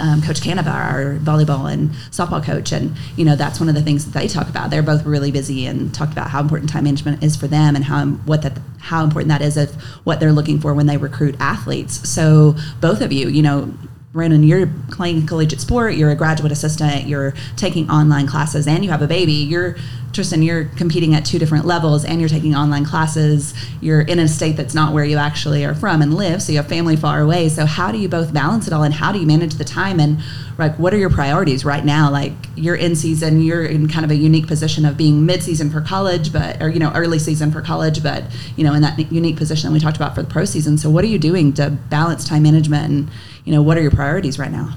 [0.00, 3.82] um, Coach Canova, our volleyball and softball coach, and you know that's one of the
[3.82, 4.70] things that they talk about.
[4.70, 7.84] They're both really busy and talked about how important time management is for them and
[7.84, 11.36] how what that how important that is of what they're looking for when they recruit
[11.38, 12.08] athletes.
[12.08, 13.72] So both of you, you know,
[14.12, 18.90] Brandon, you're playing collegiate sport, you're a graduate assistant, you're taking online classes, and you
[18.90, 19.32] have a baby.
[19.32, 19.76] You're
[20.12, 23.54] Tristen, you're competing at two different levels and you're taking online classes.
[23.80, 26.58] You're in a state that's not where you actually are from and live, so you
[26.58, 27.48] have family far away.
[27.48, 29.98] So how do you both balance it all and how do you manage the time
[29.98, 30.18] and
[30.58, 32.10] like what are your priorities right now?
[32.10, 35.80] Like you're in season, you're in kind of a unique position of being mid-season for
[35.80, 38.24] college, but or you know, early season for college, but
[38.56, 40.76] you know, in that unique position that we talked about for the pro season.
[40.76, 43.10] So what are you doing to balance time management and
[43.44, 44.74] you know, what are your priorities right now?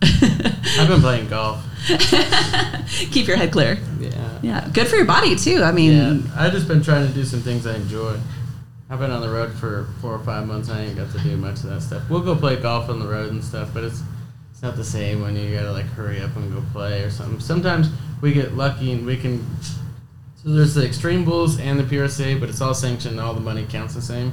[0.02, 1.64] I've been playing golf.
[3.10, 3.78] Keep your head clear.
[4.00, 4.38] Yeah.
[4.42, 5.62] Yeah, good for your body too.
[5.62, 6.30] I mean, Yeah.
[6.36, 8.18] I've just been trying to do some things I enjoy.
[8.90, 10.68] I've been on the road for four or five months.
[10.68, 12.02] I ain't got to do much of that stuff.
[12.10, 14.02] We'll go play golf on the road and stuff, but it's
[14.50, 17.40] it's not the same when you gotta like hurry up and go play or something.
[17.40, 17.88] Sometimes
[18.20, 19.44] we get lucky and we can.
[20.36, 23.18] So there's the Extreme Bulls and the PRCA, but it's all sanctioned.
[23.20, 24.32] All the money counts the same.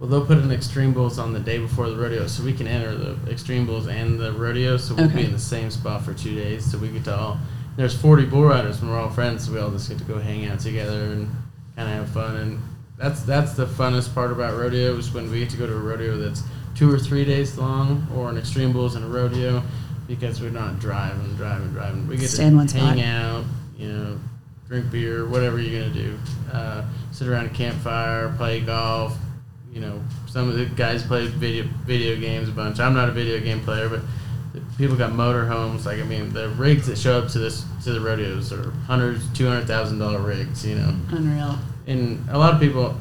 [0.00, 2.66] Well, they'll put an Extreme Bulls on the day before the rodeo, so we can
[2.66, 4.78] enter the Extreme Bulls and the rodeo.
[4.78, 5.16] So we'll Okay.
[5.16, 6.64] be in the same spot for two days.
[6.64, 7.38] So we get to all.
[7.76, 10.18] There's 40 bull riders, and we're all friends, so we all just get to go
[10.18, 11.28] hang out together and
[11.76, 12.36] kind of have fun.
[12.36, 12.58] And
[12.96, 15.78] that's that's the funnest part about rodeo is when we get to go to a
[15.78, 16.42] rodeo that's
[16.74, 19.62] two or three days long, or an Extreme Bulls and a rodeo,
[20.08, 22.06] because we're not driving, driving, driving.
[22.08, 22.98] We get Stay in to hang spot.
[23.06, 23.44] out,
[23.78, 24.18] you know,
[24.66, 26.18] drink beer, whatever you're gonna do.
[26.50, 26.82] Uh,
[27.12, 29.14] sit around a campfire, play golf.
[29.72, 32.80] You know, some of the guys play video video games a bunch.
[32.80, 34.00] I'm not a video game player, but
[34.76, 35.84] people got motorhomes.
[35.84, 39.32] Like I mean, the rigs that show up to this to the rodeos are hundreds,
[39.32, 40.66] two hundred thousand dollar rigs.
[40.66, 41.58] You know, unreal.
[41.86, 42.96] and a lot of people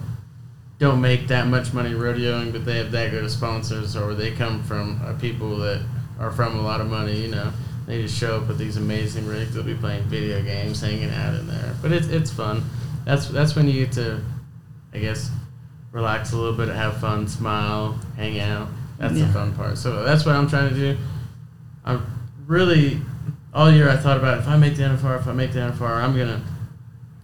[0.77, 4.31] don't make that much money rodeoing, but they have that good of sponsors, or they
[4.31, 5.83] come from uh, people that
[6.19, 7.19] are from a lot of money.
[7.19, 7.51] You know,
[7.87, 9.55] they just show up with these amazing rigs.
[9.55, 11.75] They'll be playing video games, hanging out in there.
[11.81, 12.63] But it's it's fun.
[13.05, 14.21] That's that's when you get to,
[14.93, 15.31] I guess,
[15.91, 18.67] relax a little bit, have fun, smile, hang out.
[18.97, 19.25] That's Yeah.
[19.27, 19.77] the fun part.
[19.77, 20.97] So that's what I'm trying to do.
[21.85, 22.05] I'm
[22.47, 23.01] really
[23.53, 26.01] all year I thought about if I make the NFR, if I make the NFR,
[26.03, 26.41] I'm gonna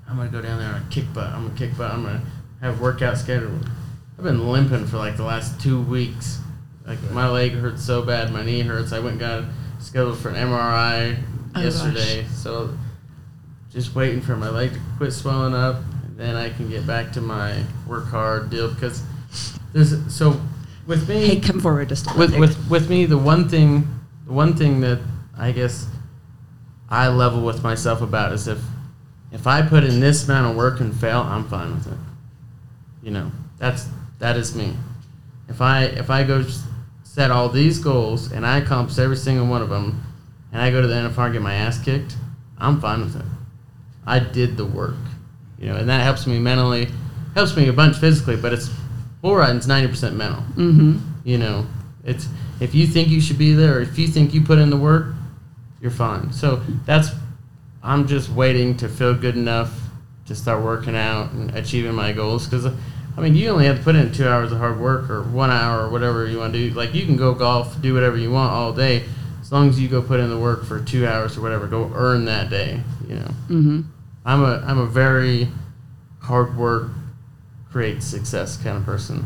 [0.09, 1.27] I'm gonna go down there and kick butt.
[1.33, 1.91] I'm gonna kick butt.
[1.91, 2.21] I'm gonna
[2.61, 3.69] have workout scheduled.
[4.17, 6.39] I've been limping for like the last two weeks.
[6.87, 8.93] Like my leg hurts so bad, my knee hurts.
[8.93, 9.43] I went and got
[9.79, 11.17] scheduled for an MRI
[11.55, 12.25] Oh, yesterday.
[12.33, 12.77] So
[13.71, 17.11] just waiting for my leg to quit swelling up, and then I can get back
[17.13, 18.73] to my work hard deal.
[18.73, 19.03] Because
[19.73, 20.39] there's so
[20.87, 23.87] with me Hey, come forward just a with, with with me the one thing
[24.25, 24.99] the one thing that
[25.37, 25.87] I guess
[26.89, 28.59] I level with myself about is if
[29.31, 31.97] if I put in this amount of work and fail, I'm fine with it.
[33.03, 33.87] You know, that's
[34.19, 34.73] that is me.
[35.49, 36.45] If I if I go
[37.03, 40.03] set all these goals and I accomplish every single one of them,
[40.51, 42.15] and I go to the NFR and get my ass kicked,
[42.57, 43.25] I'm fine with it.
[44.07, 44.95] I did the work,
[45.59, 46.87] you know, and that helps me mentally,
[47.33, 48.69] helps me a bunch physically, but it's
[49.21, 50.41] bull riding's ninety percent mental.
[50.55, 50.97] mm-hmm.
[51.23, 51.65] You know,
[52.03, 52.27] it's
[52.59, 54.77] if you think you should be there, or if you think you put in the
[54.77, 55.13] work,
[55.81, 56.31] you're fine.
[56.31, 57.09] So that's
[57.83, 59.81] I'm just waiting to feel good enough
[60.27, 62.47] to start working out and achieving my goals.
[62.47, 65.23] Because I mean, you only have to put in two hours of hard work or
[65.23, 66.75] one hour or whatever you want to do.
[66.75, 69.03] Like you can go golf, do whatever you want all day,
[69.41, 71.67] as long as you go put in the work for two hours or whatever.
[71.67, 72.81] Go earn that day.
[73.07, 73.81] You know, Mm-hmm.
[74.25, 75.47] I'm a I'm a very
[76.19, 76.89] hard work
[77.71, 79.25] create success kind of person.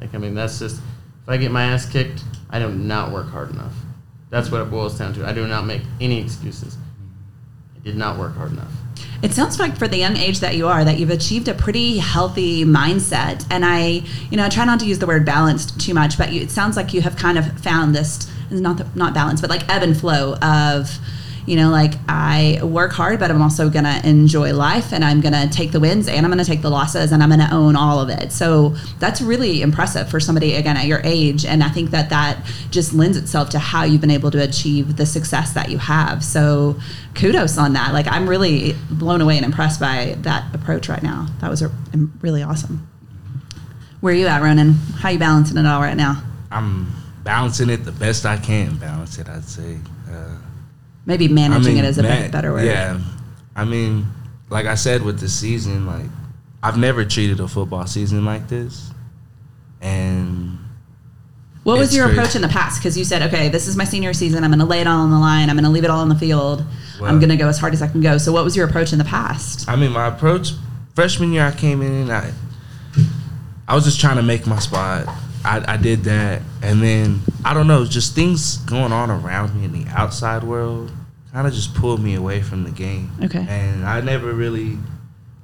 [0.00, 3.28] Like I mean, that's just if I get my ass kicked, I do not work
[3.28, 3.74] hard enough.
[4.30, 5.26] That's what it boils down to.
[5.26, 6.76] I do not make any excuses.
[7.74, 8.72] I did not work hard enough.
[9.22, 11.98] It sounds like for the young age that you are, that you've achieved a pretty
[11.98, 13.44] healthy mindset.
[13.50, 16.32] And I, you know, I try not to use the word balanced too much, but
[16.32, 19.50] you, it sounds like you have kind of found this not the, not balance, but
[19.50, 20.98] like ebb and flow of,
[21.48, 25.22] You know, like I work hard, but I'm also going to enjoy life and I'm
[25.22, 27.40] going to take the wins and I'm going to take the losses and I'm going
[27.40, 28.32] to own all of it.
[28.32, 31.46] So that's really impressive for somebody, again, at your age.
[31.46, 34.98] And I think that that just lends itself to how you've been able to achieve
[34.98, 36.22] the success that you have.
[36.22, 36.78] So
[37.14, 37.94] kudos on that.
[37.94, 41.28] Like I'm really blown away and impressed by that approach right now.
[41.40, 41.70] That was a,
[42.20, 42.86] really awesome.
[44.00, 44.74] Where are you at, Ronin?
[44.74, 46.22] How you balancing it all right now?
[46.50, 46.92] I'm
[47.24, 49.30] balancing it the best I can balance it.
[49.30, 49.78] I'd say.
[50.10, 50.36] Uh,
[51.08, 52.66] Maybe managing I mean, it is a man- better word.
[52.66, 53.00] Yeah,
[53.56, 54.06] I mean,
[54.50, 56.04] like I said with the season, like
[56.62, 58.90] I've never treated a football season like this,
[59.80, 60.58] and
[61.62, 62.18] What was your crazy.
[62.20, 62.78] approach in the past?
[62.78, 64.44] Because you said, okay, this is my senior season.
[64.44, 65.48] I'm going to lay it all on the line.
[65.48, 66.62] I'm going to leave it all on the field.
[67.02, 68.18] I'm going to go as hard as I can go.
[68.18, 69.66] So, what was your approach in the past?
[69.66, 70.50] I mean, my approach
[70.94, 72.32] freshman year, I came in and I,
[73.66, 75.06] I was just trying to make my spot.
[75.42, 79.64] I, I did that, and then I don't know, just things going on around me
[79.64, 80.90] in the outside world
[81.38, 83.08] kind of just pulled me away from the game.
[83.22, 83.46] Okay.
[83.48, 84.76] And I never really,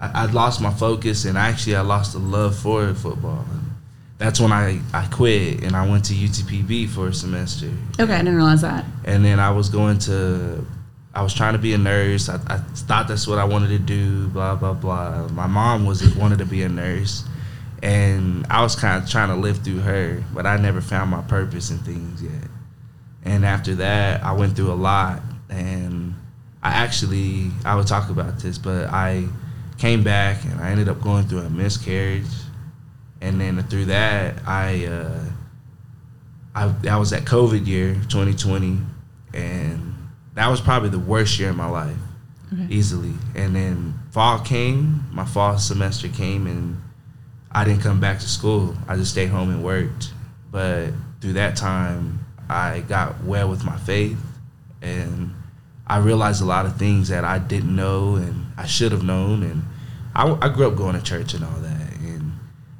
[0.01, 3.45] I, I lost my focus, and actually I lost the love for football.
[4.19, 7.71] That's when I, I quit and I went to UTPB for a semester.
[8.01, 8.85] Okay, I didn't realize that.
[9.05, 10.67] and then I was going to,
[11.15, 12.29] I was trying to be a nurse.
[12.29, 14.27] I, I thought that's what I wanted to do.
[14.31, 15.29] Blah blah blah.
[15.29, 17.23] My mom was wanted to be a nurse,
[17.85, 21.23] and I was kind of trying to live through her, but I never found my
[21.23, 22.51] purpose in things yet.
[23.25, 25.23] And after that, I went through a lot,
[25.55, 26.15] and
[26.63, 29.27] I actually I would talk about this, but I
[29.79, 32.27] came back and I ended up going through a miscarriage,
[33.21, 34.87] and then through that I.
[34.87, 35.25] Uh,
[36.57, 38.79] I, I was at COVID year 2020,
[39.33, 39.95] and
[40.35, 41.97] that was probably the worst year of my life,
[42.53, 42.67] Okay.
[42.71, 43.13] easily.
[43.35, 46.81] And then fall came, my fall semester came, and
[47.51, 48.77] I didn't come back to school.
[48.87, 50.13] I just stayed home and worked.
[50.53, 50.91] But
[51.21, 54.19] through that time, I got well with my faith,
[54.81, 55.35] and
[55.87, 59.43] I realized a lot of things that I didn't know and I should have known.
[59.43, 59.63] And
[60.15, 62.33] I, I grew up going to church and all that, and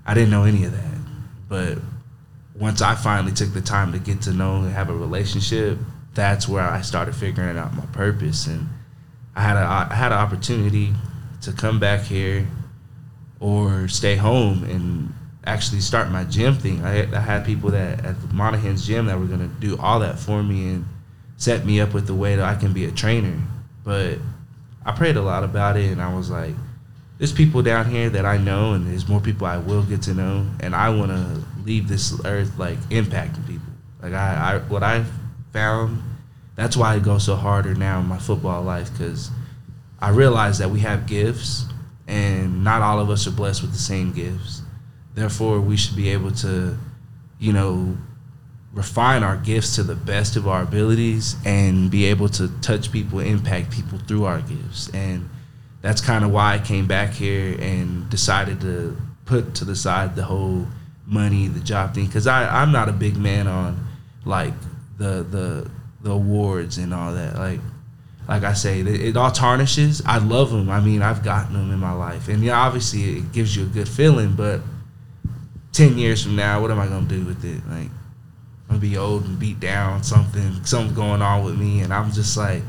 [0.07, 0.99] I didn't know any of that.
[1.49, 1.79] But
[2.55, 5.79] once I finally took the time to get to know and have a relationship,
[6.15, 8.47] that's where I started figuring out my purpose.
[8.47, 8.69] And
[9.35, 10.95] I had a I had an opportunity
[11.43, 12.47] to come back here
[13.41, 15.13] or stay home and
[15.45, 16.85] actually start my gym thing.
[16.85, 20.19] I, I had people that at the Monahan's gym that were gonna do all that
[20.19, 20.87] for me and
[21.37, 23.39] set me up with the way that I can be a trainer.
[23.85, 24.19] But
[24.85, 26.55] I prayed a lot about it and I was like,
[27.19, 30.15] there's people down here that I know, and there's more people I will get to
[30.15, 33.73] know, and I want to leave this earth like impacting people.
[34.03, 35.05] Like I, I what I
[35.53, 36.03] found,
[36.57, 39.31] that's why I go so harder now in my football life because
[40.01, 41.67] I realize that we have gifts,
[42.09, 44.63] and not all of us are blessed with the same gifts.
[45.15, 46.77] Therefore, we should be able to,
[47.39, 47.97] you know,
[48.75, 53.21] refine our gifts to the best of our abilities and be able to touch people,
[53.21, 54.91] impact people through our gifts.
[54.93, 55.29] And
[55.81, 60.17] that's kind of why I came back here and decided to put to the side
[60.17, 60.67] the whole
[61.07, 63.87] money, the job thing, because I'm not a big man on
[64.25, 64.55] like
[64.99, 65.71] the the
[66.03, 67.37] the awards and all that.
[67.37, 67.61] Like
[68.27, 70.03] like I say, it, it all tarnishes.
[70.07, 70.71] I love them.
[70.71, 73.67] I mean, I've gotten them in my life, and yeah, obviously it gives you a
[73.67, 74.35] good feeling.
[74.35, 74.63] But
[75.73, 77.67] ten years from now, what am I gonna do with it?
[77.69, 77.91] Like
[78.69, 82.13] I'm gonna be old and beat down, something something's going on with me, and I'm
[82.13, 82.63] just like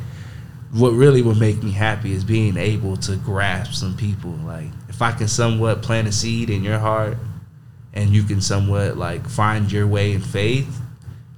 [0.76, 4.32] what really would make me happy is being able to grasp some people.
[4.32, 7.18] Like if I can somewhat plant a seed in your heart
[7.94, 10.82] and you can somewhat like find your way in faith,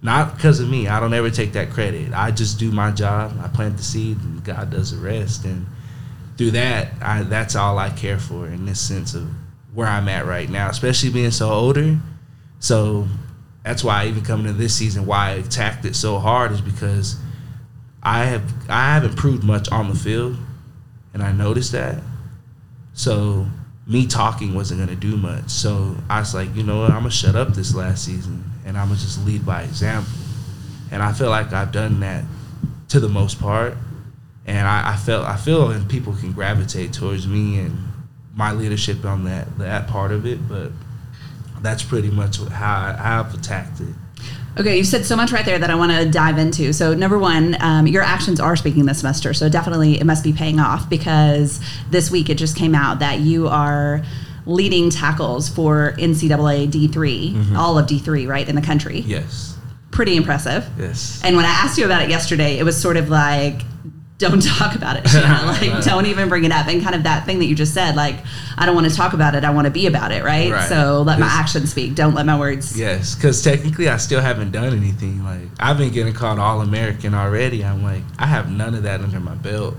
[0.02, 0.88] not because of me.
[0.88, 2.13] I don't ever take that credit.
[2.13, 3.38] I just do my job.
[3.39, 5.46] I plant the seed and God does the rest.
[5.46, 5.67] And
[6.38, 9.28] through that, I that's all I care for in this sense of
[9.74, 12.00] where I'm at right now, especially being so older.
[12.60, 13.08] So
[13.67, 17.17] that's why even coming to this season, why I attacked it so hard is because
[18.01, 20.38] I have I haven't proved much on the field,
[21.13, 22.01] and I noticed that.
[22.93, 23.45] So
[23.86, 25.49] me talking wasn't gonna do much.
[25.49, 28.77] So I was like, you know what, I'm gonna shut up this last season, and
[28.77, 30.13] I'm gonna just lead by example.
[30.89, 32.23] And I feel like I've done that
[32.88, 33.75] to the most part,
[34.45, 37.77] and I, I felt I feel and people can gravitate towards me and
[38.34, 40.47] my leadership on that that part of it.
[40.47, 40.71] But
[41.62, 43.88] that's pretty much how, I've attacked it.
[44.60, 46.74] Okay, you said so much right there that I want to dive into.
[46.74, 49.32] So, number one, um, your actions are speaking this semester.
[49.34, 51.60] So, definitely it must be paying off because
[51.91, 54.02] this week it just came out that you are
[54.48, 59.02] leading tackles for NCAA D3, all of D3, right, in the country.
[59.02, 59.56] Yes,
[59.91, 60.67] Pretty impressive.
[60.80, 61.22] yes.
[61.24, 63.62] And when I asked you about it yesterday, it was sort of like
[64.17, 65.06] don't talk about it.
[65.06, 65.84] Like, Right.
[65.84, 66.67] don't even bring it up.
[66.67, 68.15] And kind of that thing that you just said, like,
[68.58, 69.43] I don't want to talk about it.
[69.43, 70.51] I want to be about it, right?
[70.51, 70.67] Right.
[70.69, 71.93] So let my actions speak.
[71.95, 72.77] Don't let my words.
[72.77, 75.23] Yes, because technically I still haven't done anything.
[75.23, 77.63] Like I've been getting called All American already.
[77.63, 79.75] I'm like, I have none of that under my belt.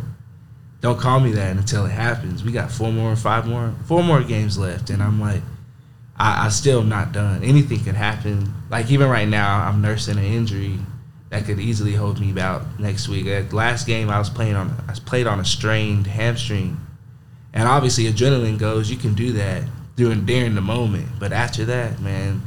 [0.81, 2.45] Don't call me that until it happens.
[2.45, 5.43] We got four more, five more, four more games left, and I'm like,
[6.17, 7.43] I, I still am not done.
[7.43, 8.55] Anything could happen.
[8.71, 10.79] Like even right now, I'm nursing an injury
[11.31, 13.27] that could easily hold me out next week.
[13.27, 16.81] At last game, I was playing on, I played on a strained hamstring,
[17.53, 18.91] and obviously adrenaline goes.
[18.91, 19.65] You can do that
[19.97, 22.43] during during the moment, but after that, man,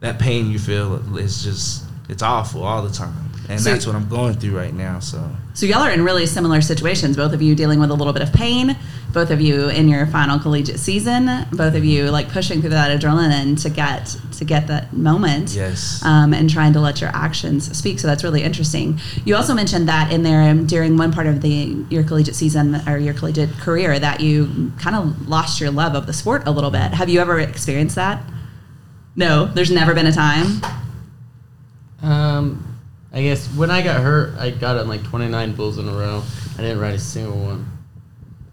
[0.00, 3.94] that pain you feel is just it's awful all the time, and So- that's what
[3.96, 4.98] I'm going through right now.
[5.00, 5.22] So
[5.54, 7.16] So y'all are in really similar situations.
[7.16, 8.76] Both of you dealing with a little bit of pain.
[9.12, 11.30] Both of you in your final collegiate season.
[11.52, 15.54] Both of you like pushing through that adrenaline to get to get that moment.
[15.54, 17.98] yes, um, and trying to let your actions speak.
[17.98, 19.00] So that's really interesting.
[19.24, 22.82] You also mentioned that in there um, during one part of the your collegiate season
[22.86, 26.50] or your collegiate career that you kind of lost your love of the sport a
[26.50, 26.92] little bit.
[26.92, 28.22] Have you ever experienced that?
[29.14, 30.60] No, there's never been a time.
[32.02, 32.75] Um,
[33.16, 36.22] I guess when I got hurt, I got on like 29 bulls in a row.
[36.58, 37.66] I didn't ride a single one.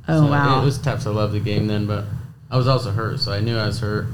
[0.08, 0.62] Oh So wow!
[0.62, 2.06] It was tough to love the game then, but
[2.50, 4.08] I was also hurt, so I knew I was hurt.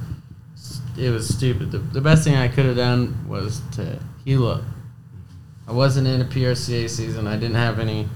[0.97, 1.71] It was stupid.
[1.71, 4.63] The, the best thing I could have done was to heal up.
[5.67, 7.27] I wasn't in a PRCA season.
[7.27, 8.07] I didn't have any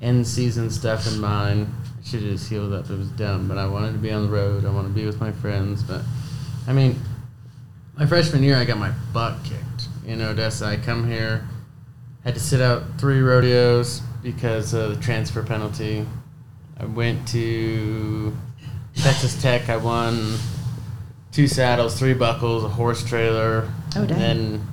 [0.00, 1.66] end season stuff in mind.
[1.98, 2.88] I should have just healed up.
[2.88, 4.64] It was dumb, but I wanted to be on the road.
[4.64, 5.82] I wanted to be with my friends.
[5.82, 6.02] But
[6.68, 7.00] I mean,
[7.98, 10.66] my freshman year, I got my butt kicked in Odessa.
[10.66, 11.48] I come here,
[12.24, 16.06] had to sit out three rodeos because of the transfer penalty.
[16.78, 18.34] I went to
[18.96, 19.68] Texas Tech.
[19.68, 20.36] I won
[21.32, 23.68] two saddles, three buckles, a horse trailer.
[23.96, 24.18] Oh, and dang.
[24.18, 24.68] Then,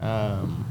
[0.00, 0.66] um,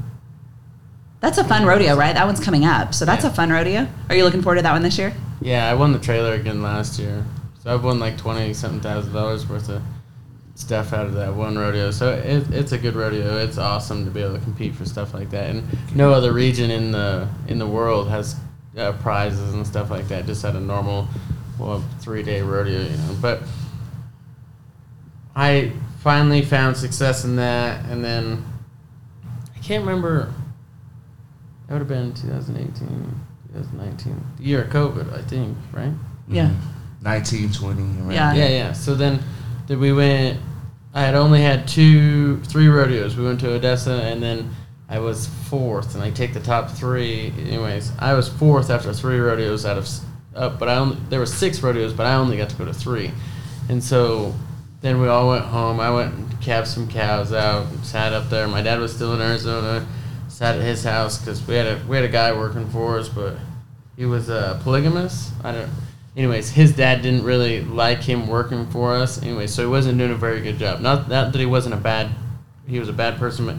[1.22, 2.14] That's a fun rodeo, right?
[2.14, 3.30] That one's coming up, so that's Yeah.
[3.32, 3.88] a fun rodeo.
[4.10, 5.14] Are you looking forward to that one this year?
[5.42, 7.26] yeah, I won the trailer again last year.
[7.64, 9.82] So I've won like twenty something thousand dollars worth of
[10.62, 11.92] stuff out of that one rodeo.
[11.92, 13.38] So it, it's a good rodeo.
[13.38, 15.50] It's awesome to be able to compete for stuff like that.
[15.50, 15.64] And
[15.96, 18.36] no other region in the in the world has
[18.78, 20.26] uh, prizes and stuff like that.
[20.26, 21.08] Just at a normal,
[21.60, 23.18] well, three day rodeo, you know.
[23.22, 23.42] But
[25.36, 28.46] I finally found success in that, and then
[29.56, 30.34] I can't remember.
[31.68, 32.76] That would have been 2018,
[33.54, 35.94] 2019, the year of COVID, I think, right?
[36.28, 36.52] Yeah.
[37.02, 37.82] 19, 20.
[37.82, 38.34] around Yeah.
[38.34, 38.74] Yeah, yeah.
[38.74, 39.20] So then,
[39.68, 40.40] then we went.
[40.94, 43.16] I had only had two, three rodeos.
[43.16, 44.54] We went to Odessa, and then
[44.90, 47.34] I was fourth, and I take the top three.
[47.40, 49.88] Anyways, I was fourth after three rodeos out of
[50.36, 52.74] up, but I only there were six rodeos, but I only got to go to
[52.74, 53.12] three,
[53.70, 54.34] and so
[54.82, 55.80] then we all went home.
[55.80, 58.48] I went and calved some cows out, sat up there.
[58.48, 59.86] My dad was still in Arizona.
[60.28, 63.08] Sat at his house because we had a we had a guy working for us,
[63.08, 63.36] but
[63.96, 65.32] he was uh, polygamous.
[65.44, 65.70] I don't.
[66.16, 69.22] Anyways, his dad didn't really like him working for us.
[69.22, 70.82] Anyway, so he wasn't doing a very good job.
[70.82, 72.10] Not, not that he wasn't a bad,
[72.68, 73.56] he was a bad person, but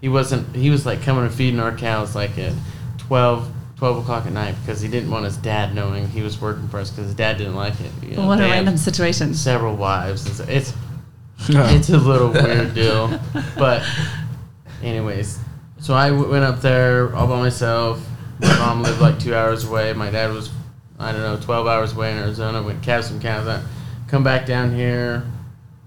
[0.00, 0.56] he wasn't.
[0.56, 2.54] He was like coming and feeding our cows like at
[2.98, 6.68] 12, 12 o'clock at night because he didn't want his dad knowing he was working
[6.68, 7.90] for us because his dad didn't like it.
[8.02, 9.34] You know, what a random situation.
[9.34, 10.24] Several wives.
[10.26, 10.72] and so It's
[11.48, 11.76] there.
[11.76, 13.20] it's a little weird deal.
[13.58, 13.82] But,
[14.82, 15.38] anyways,
[15.80, 18.02] so I w- went up there all by myself.
[18.40, 19.92] My mom lived like two hours away.
[19.92, 20.50] My dad was,
[21.00, 22.62] I don't know, 12 hours away in Arizona.
[22.62, 23.62] Went calve some cows out.
[24.06, 25.24] Come back down here.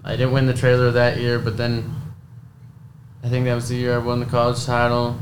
[0.04, 1.94] I didn't win the trailer that year, but then
[3.22, 5.16] I think that was the year I won the college title.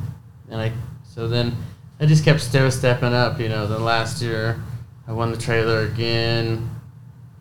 [0.51, 0.73] And I,
[1.05, 1.55] so then
[2.01, 3.67] I just kept still stepping up, you know.
[3.67, 4.61] the last year
[5.07, 6.69] I won the trailer again.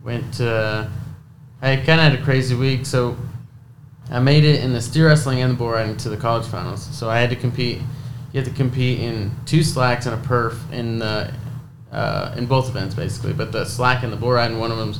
[0.04, 0.90] Went to,
[1.62, 3.18] I kind of had a crazy week, so
[4.10, 6.84] I made it in the steer wrestling and the bull riding to the college finals.
[6.96, 7.78] So I had to compete.
[8.34, 11.34] You had to compete in two slacks and a perf in the
[11.92, 13.34] uh, in both events basically.
[13.34, 15.00] But the slack and the bull riding, one of them's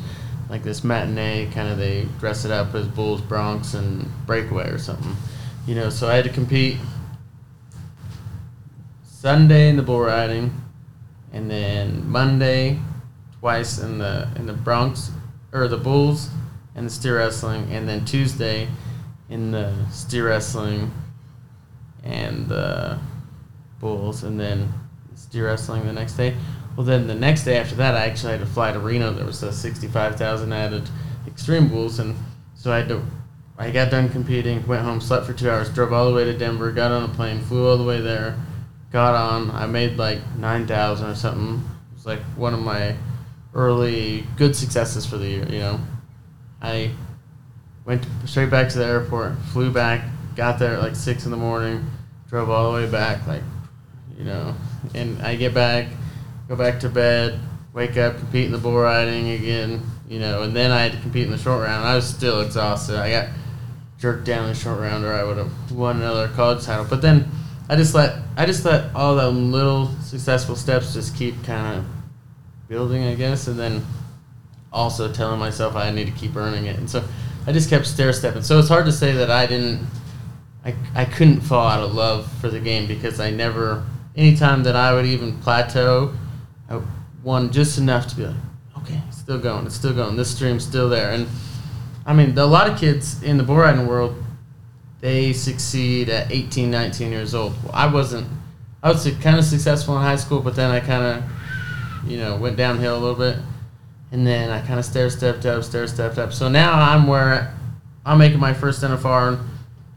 [0.50, 1.78] like this matinee kind of.
[1.78, 5.16] They dress it up as bulls, broncs, and breakaway or something.
[5.66, 6.78] You know, so I had to compete
[9.04, 10.62] Sunday in the bull riding,
[11.32, 12.80] and then Monday
[13.40, 15.12] twice in the in the broncs
[15.52, 16.30] or the Bulls
[16.76, 18.68] and the steer wrestling, and then Tuesday
[19.30, 20.92] in the steer wrestling
[22.04, 22.98] and the
[23.80, 24.72] Bulls, and then
[25.16, 26.36] steer wrestling the next day.
[26.76, 29.12] Well, then the next day after that, I actually had to fly to Reno.
[29.12, 30.90] There was a sixty-five thousand added
[31.28, 32.16] Extreme Bulls, and
[32.56, 33.04] so I had to.
[33.58, 36.36] I got done competing, went home, slept for two hours, drove all the way to
[36.36, 38.36] Denver, got on a plane, flew all the way there,
[38.92, 39.52] got on.
[39.52, 41.64] I made like nine thousand or something.
[41.92, 42.96] It was like one of my
[43.54, 45.46] early good successes for the year.
[45.48, 45.80] You know,
[46.62, 46.92] I
[47.86, 50.06] went straight back to the airport, flew back,
[50.36, 51.86] got there at like six in the morning,
[52.30, 53.44] drove all the way back, like
[54.18, 54.56] you know,
[54.96, 55.88] and I get back,
[56.52, 57.40] go back to bed,
[57.72, 61.00] wake up, compete in the bull riding again, you know, and then I had to
[61.00, 61.88] compete in the short round.
[61.88, 62.98] I was still exhausted.
[62.98, 63.30] I got
[63.98, 66.84] jerked down in the short round, or I would have won another college title.
[66.84, 67.32] But then
[67.70, 71.86] I just let I just let all the little successful steps just keep kind of
[72.68, 73.86] building, I guess, and then
[74.74, 76.78] also telling myself I need to keep earning it.
[76.78, 77.02] And so
[77.48, 78.44] I just kept stair stepping.
[78.44, 79.88] So it's hard to say that I didn't,
[80.66, 83.86] I, I couldn't fall out of love for the game because I never,
[84.18, 86.14] anytime that I would even plateau,
[87.24, 88.36] Won just enough to be like,
[88.80, 91.12] okay, it's still going, it's still going, this stream's still there.
[91.12, 91.28] And
[92.06, 94.16] I mean, a lot of kids in the bull riding world,
[95.02, 97.54] they succeed at 18, 19 years old.
[97.64, 98.28] Well, I wasn't,
[98.82, 102.38] I was kind of successful in high school, but then I kind of, you know,
[102.38, 103.38] went downhill a little bit
[104.12, 106.34] and then I kind of stair stepped up, stair stepped up.
[106.34, 107.54] So now I'm where
[108.06, 109.30] I'm making my first NFR.
[109.30, 109.40] And,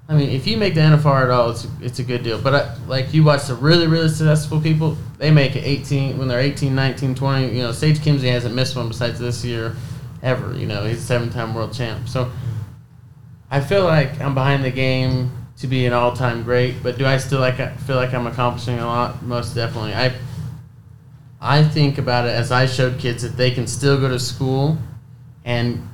[0.09, 2.41] I mean, if you make the NFR at all, it's it's a good deal.
[2.41, 6.29] But I, like you watch the really really successful people, they make it 18 when
[6.29, 7.57] they're 18, 19, 20.
[7.57, 9.75] You know, Sage Kimzey hasn't missed one besides this year,
[10.22, 10.55] ever.
[10.55, 12.11] You know, he's a seven-time world champ.
[12.11, 12.31] So
[13.51, 16.83] I feel like I'm behind the game to be an all-time great.
[16.83, 19.22] But do I still like feel like I'm accomplishing a lot?
[19.22, 19.95] Most definitely.
[19.95, 20.12] I
[21.41, 24.77] I think about it as I showed kids that they can still go to school
[25.47, 25.89] and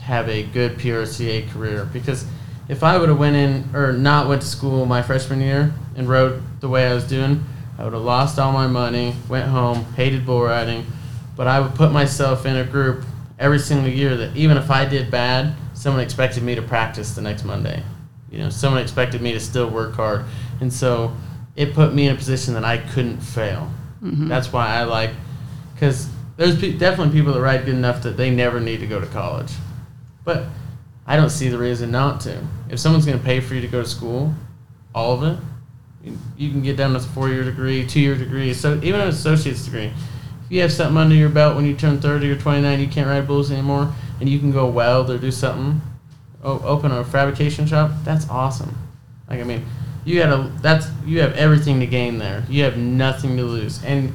[0.00, 1.88] have a good PRCA career.
[1.92, 2.26] Because
[2.68, 6.08] if I would have went in or not went to school my freshman year and
[6.08, 7.44] rode the way I was doing,
[7.78, 10.86] I would have lost all my money, went home, hated bull riding.
[11.36, 13.04] But I would put myself in a group
[13.38, 17.22] every single year that even if I did bad, someone expected me to practice the
[17.22, 17.82] next Monday.
[18.30, 20.24] You know, someone expected me to still work hard.
[20.60, 21.14] And so
[21.56, 23.70] it put me in a position that I couldn't fail.
[24.02, 24.28] Mm-hmm.
[24.28, 25.10] That's why I like,
[25.74, 29.00] because there's pe- definitely people that ride good enough that they never need to go
[29.00, 29.52] to college.
[30.24, 30.46] But
[31.06, 32.40] I don't see the reason not to.
[32.68, 34.34] If someone's going to pay for you to go to school,
[34.94, 35.42] all of it,
[36.36, 39.08] you can get down to a four year degree, two year degree, so even an
[39.08, 39.92] associate's degree.
[40.44, 43.06] If you have something under your belt when you turn 30 or 29, you can't
[43.06, 45.80] ride bulls anymore, and you can go weld or do something,
[46.42, 48.76] open a fabrication shop, that's awesome.
[49.28, 49.64] Like, I mean,
[50.04, 52.44] you got to that's you have everything to gain there.
[52.48, 54.12] You have nothing to lose, and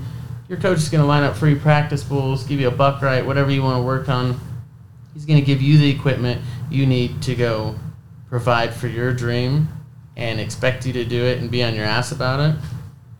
[0.50, 3.26] your coach is going to line up free practice bulls, give you a buck right,
[3.26, 4.40] whatever you want to work on.
[5.14, 7.76] He's going to give you the equipment you need to go
[8.30, 9.70] provide for your dream,
[10.18, 12.56] and expect you to do it and be on your ass about it.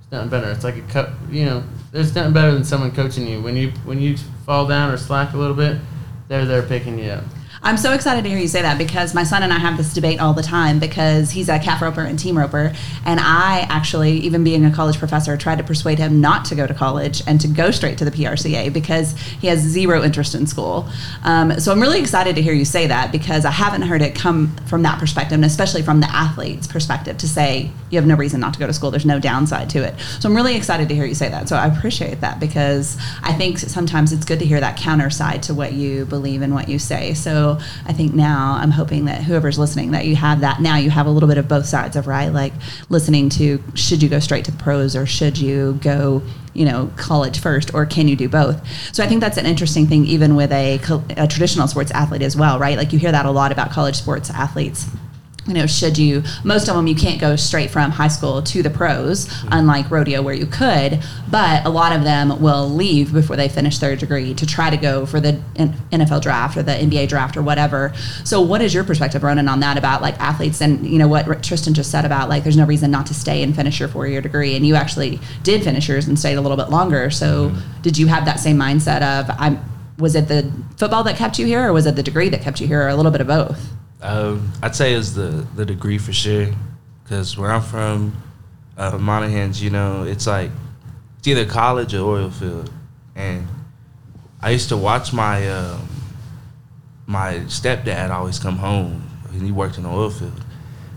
[0.02, 0.52] It's nothing better.
[0.52, 1.12] It's like a cup.
[1.30, 4.92] You know, there's nothing better than someone coaching you when you when you fall down
[4.92, 5.78] or slack a little bit.
[6.28, 7.24] They're there picking you up.
[7.68, 9.94] I'm so excited to hear you say that because my son and I have this
[9.94, 12.72] debate all the time because he's a calf roper and team roper.
[13.06, 16.66] And I actually, even being a college professor, tried to persuade him not to go
[16.66, 20.48] to college and to go straight to the PRCA because he has zero interest in
[20.48, 20.88] school.
[21.26, 24.16] Um, so I'm really excited to hear you say that because I haven't heard it
[24.16, 28.16] come from that perspective, and especially from the athlete's perspective to say you have no
[28.16, 28.92] reason not to go to school.
[28.92, 29.94] There's no downside to it.
[30.22, 31.50] So I'm really excited to hear you say that.
[31.50, 35.44] So I appreciate that because I think sometimes it's good to hear that counter side
[35.44, 37.14] to what you believe and what you say.
[37.14, 40.90] So I think now I'm hoping that whoever's listening that you have that now you
[40.90, 42.54] have a little bit of both sides of right, like
[42.90, 46.22] listening to should you go straight to the pros or should you go
[46.54, 48.62] you know college first or can you do both?
[48.94, 50.80] So i think that's an interesting thing even with a,
[51.18, 52.78] a traditional sports athlete as well right?
[52.78, 54.88] Like you hear that a lot about college sports athletes
[55.48, 58.62] you know, should you, most of them you can't go straight from high school to
[58.62, 63.36] the pros, unlike rodeo where you could, but a lot of them will leave before
[63.36, 67.08] they finish their degree to try to go for the NFL draft or the NBA
[67.08, 67.94] draft or whatever.
[68.26, 71.44] So, what is your perspective, Ronin, on that about like athletes and, you know, what
[71.44, 74.06] Tristen just said about like there's no reason not to stay and finish your four
[74.08, 74.56] year degree?
[74.56, 77.10] And you actually did finish yours and stayed a little bit longer.
[77.10, 77.82] So, mm-hmm.
[77.82, 79.64] did you have that same mindset of, I'm,
[79.98, 82.62] was it the football that kept you here or was it the degree that kept
[82.62, 83.72] you here or a little bit of both?
[84.02, 86.48] Um, I'd say it's the the degree for sure,
[87.04, 88.16] because where I'm from,
[88.78, 90.52] uh, Monahans, you know, it's like
[91.18, 92.72] it's either college or oil field,
[93.16, 93.48] and
[94.42, 95.88] I used to watch my um,
[97.08, 99.04] my stepdad always come home.
[99.32, 100.44] and He worked in the oil field,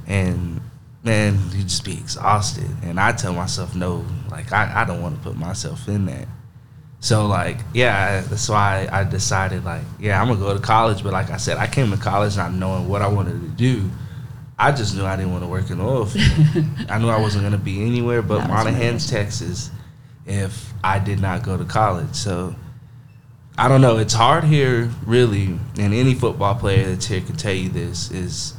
[0.06, 0.60] and
[1.02, 2.68] man, he'd just be exhausted.
[2.82, 6.28] And I tell myself, no, like I, I don't want to put myself in that.
[7.00, 11.02] So like, yeah, that's why I decided like, yeah, I'm gonna go to college.
[11.02, 13.90] But like I said, I came to college not knowing what I wanted to do.
[14.58, 16.66] I just knew I didn't want to work in the oil field.
[16.90, 19.70] I knew I wasn't gonna be anywhere but Monahans, Texas,
[20.26, 22.14] if I did not go to college.
[22.14, 22.54] So
[23.56, 23.96] I don't know.
[23.96, 28.54] It's hard here, really, and any football player that's here can tell you this is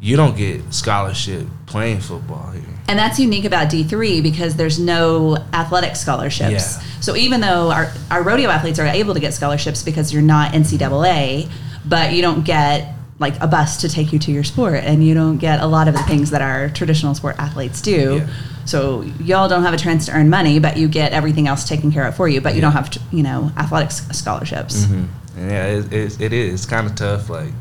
[0.00, 2.73] you don't get scholarship playing football here.
[2.86, 6.50] And that's unique about D3 because there's no athletic scholarships.
[6.76, 6.82] Yeah.
[7.00, 10.52] So even though our, our rodeo athletes are able to get scholarships because you're not
[10.52, 11.50] NCAA,
[11.86, 15.14] but you don't get like a bus to take you to your sport, and you
[15.14, 18.16] don't get a lot of the things that our traditional sport athletes do.
[18.16, 18.26] Yeah.
[18.64, 21.92] So y'all don't have a chance to earn money, but you get everything else taken
[21.92, 22.40] care of for you.
[22.40, 24.86] But you don't have, to, you know, athletics scholarships.
[24.86, 25.08] Mhm.
[25.38, 26.54] Yeah, it, it, it is.
[26.54, 27.30] It's kind of tough.
[27.30, 27.52] Like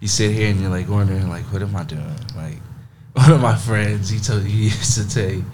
[0.00, 2.16] you sit here and you're like wondering, like, what am I doing?
[2.34, 2.58] Like
[3.14, 5.44] one of my friends, he told he used to take,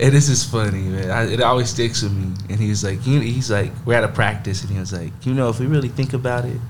[0.00, 1.10] and this is funny, man.
[1.10, 2.32] I, it always sticks with me.
[2.48, 5.34] And he's like, he, he's like, we're at a practice, and he was like, you
[5.34, 6.60] know, if we really think about it.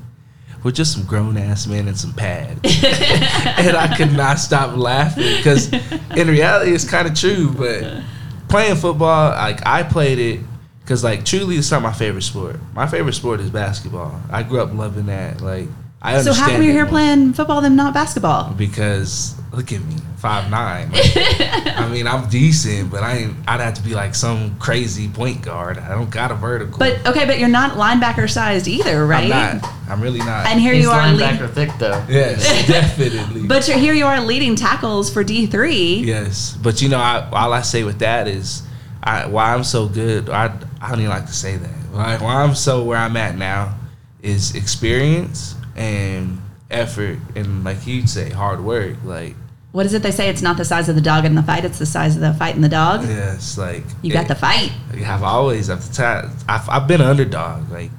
[0.64, 5.36] We're just some grown ass men in some pads, and I could not stop laughing
[5.36, 7.52] because, in reality, it's kind of true.
[7.52, 8.02] But
[8.48, 10.40] playing football, like I played it
[10.80, 12.56] because like truly it's not my favorite sport.
[12.74, 14.20] My favorite sport is basketball.
[14.30, 15.40] I grew up loving that.
[15.40, 15.68] Like
[16.00, 18.52] I So how come you're here more playing football then not basketball?
[18.52, 20.90] Because look at me, five nine.
[20.94, 23.34] I mean, I'm decent, but I ain't.
[23.48, 25.76] I'd have to be like some crazy point guard.
[25.76, 26.78] I don't got a vertical.
[26.78, 29.24] But okay, but you're not linebacker sized either, right?
[29.24, 29.72] I'm not.
[29.88, 30.46] I'm really not.
[30.46, 32.04] And here He's you are, linebacker lead, thick though.
[32.08, 33.48] yes, definitely.
[33.48, 33.94] but you're here.
[33.94, 35.96] You are leading tackles for D three.
[35.96, 38.62] Yes, but you know, I, all I say with that is,
[39.02, 40.30] I, why I'm so good.
[40.30, 41.70] I I don't even like to say that.
[41.90, 43.74] Why, why I'm so where I'm at now
[44.22, 48.96] is experience and effort, and like you'd say, hard work.
[49.04, 49.34] Like
[49.72, 50.28] What is it they say?
[50.28, 52.34] It's not the size of the dog in the fight; it's the size of the
[52.34, 53.02] fight in the dog.
[53.04, 54.72] yes, like You got it- the fight.
[55.06, 57.70] I've always at the time I've, I've been an underdog.
[57.70, 57.90] Like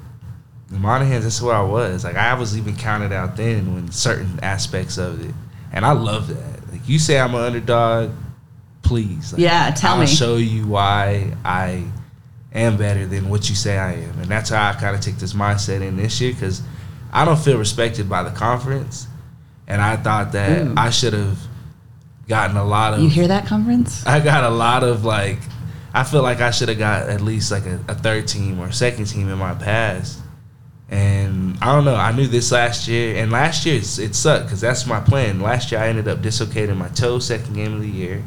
[0.69, 2.03] the Monahans, that's where I was.
[2.03, 5.33] Like I was even counted out then when certain aspects of it,
[5.71, 6.71] and I love that.
[6.71, 8.11] Like you say I'm an underdog,
[8.83, 9.33] please.
[9.33, 10.05] Like, Yeah, tell I'll me.
[10.07, 11.85] show you why I
[12.53, 15.17] am better than what you say I am, and that's how I kind of take
[15.17, 16.61] this mindset in this year because
[17.11, 19.07] I don't feel respected by the conference,
[19.67, 20.73] and I thought that Ooh.
[20.77, 21.39] I should have
[22.27, 24.05] gotten a lot of You hear that, conference?
[24.05, 25.39] I got a lot of like.
[25.91, 28.71] I feel like I should have got at least like a, a third team or
[28.71, 30.19] second team in my past,
[30.87, 31.95] and I don't know.
[31.95, 35.39] I knew this last year, and last year it's, it sucked because that's my plan.
[35.39, 38.23] Last year I ended up dislocating my toe second game of the year,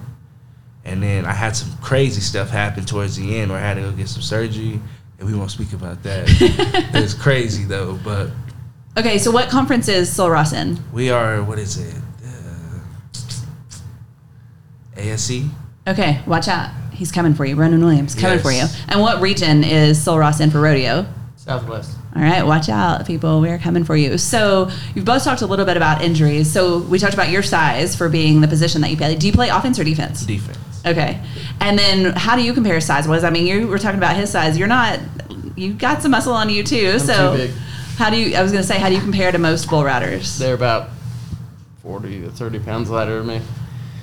[0.85, 3.83] and then I had some crazy stuff happen towards the end where I had to
[3.83, 4.81] go get some surgery,
[5.21, 6.25] and we won't speak about that.
[6.95, 8.31] it was crazy though, but
[8.97, 10.79] Okay, so what conference is Sul Ross in?
[10.93, 11.95] we are what is it?
[12.25, 12.79] Uh,
[14.97, 15.49] ASC.
[15.87, 16.71] Okay, watch out.
[16.93, 17.57] He's coming for you.
[17.57, 18.65] Ronin Williams coming for you.
[18.89, 21.07] And what region is Sul Ross in for rodeo?
[21.37, 21.97] Southwest.
[22.15, 23.41] All right, watch out, people.
[23.41, 24.19] We're coming for you.
[24.19, 26.53] So you've both talked a little bit about injuries.
[26.53, 29.17] So we talked about your size for being the position that you play.
[29.17, 30.25] Do you play offense or defense?
[30.25, 30.59] Defense.
[30.87, 31.21] Okay.
[31.61, 33.25] And then how do you compare size wise?
[33.25, 34.59] I mean, you were talking about his size.
[34.59, 35.01] You're not,
[35.57, 36.99] You've got some muscle on you too.
[36.99, 37.51] so too big.
[37.97, 39.85] How do you, I was going to say, how do you compare to most bull
[39.85, 40.39] riders?
[40.39, 40.91] They're about
[41.83, 43.41] forty to thirty pounds lighter than me.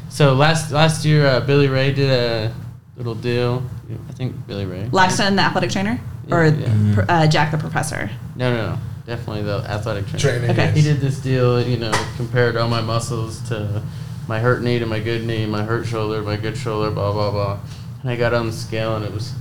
[0.09, 2.53] So last last year, uh, Billy Ray did a
[2.97, 3.63] little deal.
[4.09, 4.87] I think Billy Ray.
[4.91, 5.99] Laxton, the athletic trainer?
[6.31, 6.93] or Yeah, yeah.
[6.95, 8.09] pr- uh, Jack the professor?
[8.35, 8.79] No, no, no.
[9.05, 10.19] Definitely the athletic trainer.
[10.39, 10.51] Training.
[10.51, 10.71] Okay.
[10.71, 13.81] He did this deal, you know, compared all my muscles to
[14.27, 17.31] my hurt knee to my good knee, my hurt shoulder, my good shoulder, blah, blah,
[17.31, 17.59] blah.
[18.03, 19.33] And I got on the scale and it was,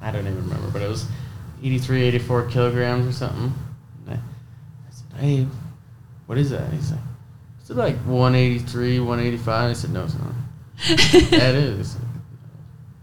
[0.00, 1.06] I don't even remember, but it was
[1.64, 3.52] 83, 84 kilograms or something.
[4.06, 5.46] And I, I said, hey,
[6.26, 6.72] what is that?
[6.72, 7.00] He's like,
[7.62, 9.70] is it like 183, 185?
[9.70, 10.32] I said, no, it's not.
[11.30, 11.96] that is.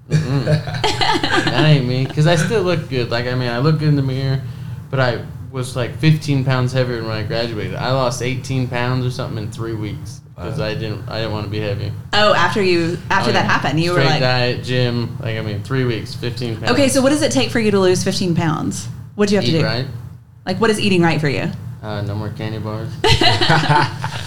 [0.10, 2.06] That ain't me.
[2.06, 3.10] Because I still look good.
[3.12, 4.42] Like, I mean, I look good in the mirror,
[4.90, 7.76] but I was like 15 pounds heavier when I graduated.
[7.76, 10.66] I lost 18 pounds or something in three weeks because Wow.
[10.66, 11.10] I didn't.
[11.10, 11.92] I didn't want to be heavy.
[12.14, 15.18] Oh, after you after Oh, that happened, you Straight were like, diet, gym.
[15.20, 16.72] Like I mean, three weeks, 15 pounds.
[16.72, 16.90] okay.
[16.90, 18.88] So what does it take for you to lose 15 pounds?
[19.16, 19.66] What do you have Eat to do?
[19.66, 19.88] right.
[20.46, 21.52] Like, what is eating right for you?
[21.88, 22.92] Uh, no more candy bars.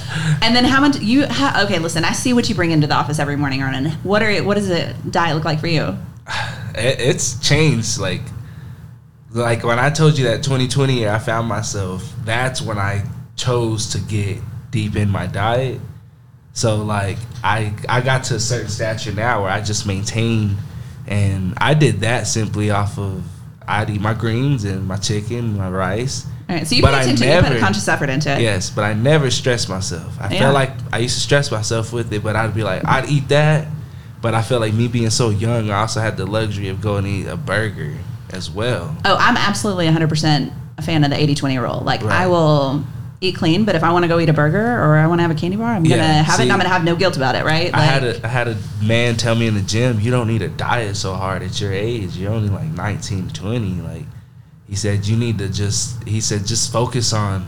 [0.42, 1.26] And then how much you?
[1.26, 2.04] How, okay, listen.
[2.04, 3.92] I see what you bring into the office every morning, Ronin.
[4.02, 5.96] What are what does a diet look like for you?
[6.74, 8.22] it, it's changed like
[9.32, 13.04] like when i told you that 2020 year i found myself that's when i
[13.36, 14.38] chose to get
[14.70, 15.80] deep in my diet
[16.52, 20.56] so like i i got to a certain stature now where i just maintain
[21.06, 23.22] and i did that simply off of
[23.68, 27.00] i'd eat my greens and my chicken my rice All right, so you But pay
[27.02, 27.28] attention.
[27.28, 28.40] you put a conscious effort into it.
[28.40, 30.16] Yes, but I never stressed myself.
[30.20, 30.40] I Yeah.
[30.40, 33.28] felt like I used to stress myself with it, but I'd be like, I'd eat
[33.28, 33.68] that,
[34.20, 37.04] but I felt like me being so young, I also had the luxury of going
[37.04, 37.92] to eat a burger
[38.32, 38.96] as well.
[39.04, 41.82] Oh, I'm absolutely 100% a fan of the 80-20 rule.
[41.84, 42.82] Like, I will
[43.20, 45.22] eat clean, but if I want to go eat a burger or I want to
[45.22, 46.36] have a candy bar, I'm gonna Yeah, have it.
[46.38, 47.72] see, and I'm gonna have no guilt about it, right?
[47.72, 50.42] I had a I had a man tell me in the gym, you don't need
[50.42, 52.16] a diet so hard at your age.
[52.16, 53.82] You're only like 19, 20.
[53.82, 54.06] Like
[54.70, 57.44] he said, you need to just he said just focus on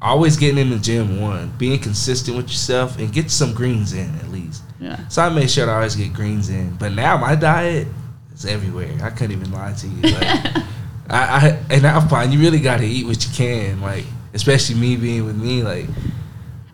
[0.00, 1.20] always getting in the gym.
[1.20, 4.62] One, being consistent with yourself, and get some greens in at least.
[4.80, 5.06] yeah.
[5.08, 6.76] So I made sure to always get greens in.
[6.76, 7.88] But now my diet
[8.32, 8.96] is everywhere.
[9.02, 10.00] I couldn't even lie to you.
[10.02, 10.56] Like,
[11.10, 13.80] I, I and I find you really got to eat what you can.
[13.82, 15.62] Like especially me being with me.
[15.62, 15.86] Like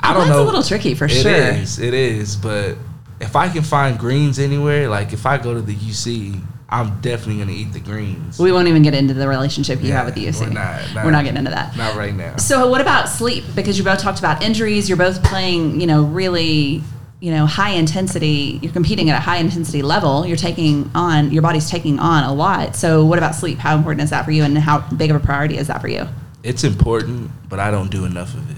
[0.01, 0.43] I don't know.
[0.43, 1.33] a little tricky for It sure.
[1.33, 2.37] is, It is.
[2.37, 2.77] But
[3.19, 6.39] if I can find greens anywhere, like if I go to the UC,
[6.69, 8.39] I'm definitely gonna eat the greens.
[8.39, 10.41] We won't even get into the relationship you Yeah, have with the UC.
[10.47, 11.77] we're not- not- We're not getting into that.
[11.77, 12.37] Not right now.
[12.39, 13.45] So what about sleep?
[13.55, 14.89] Because you both talked about injuries.
[14.89, 16.83] You're both playing, you know, really,
[17.21, 18.59] you know, high intensity.
[18.63, 20.27] You're competing at a high intensity level.
[20.27, 22.75] You're taking on your body's taking on a lot.
[22.75, 23.59] So what about sleep?
[23.59, 25.89] How important is that for you, and how big of a priority is that for
[25.89, 26.07] you?
[26.43, 28.57] It's important, but I don't do enough of it.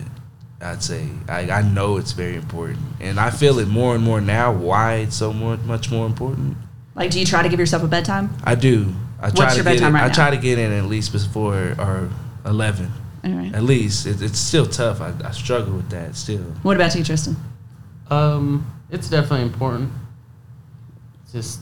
[0.61, 4.21] I'd say I, I know it's very important, and I feel it more and more
[4.21, 4.51] now.
[4.51, 6.57] Why it's so more, much more important?
[6.99, 8.31] Like, do you try to give yourself a bedtime?
[8.45, 8.93] I do.
[9.21, 10.13] I try What's to your get bedtime in, right I now?
[10.15, 12.11] try to get in at least before or
[12.45, 12.91] eleven.
[13.25, 13.55] All right.
[13.55, 15.01] At least it, it's still tough.
[15.01, 16.43] I, I struggle with that still.
[16.63, 17.37] What about you, Tristen?
[18.11, 19.91] Um, it's definitely important.
[21.25, 21.61] It's just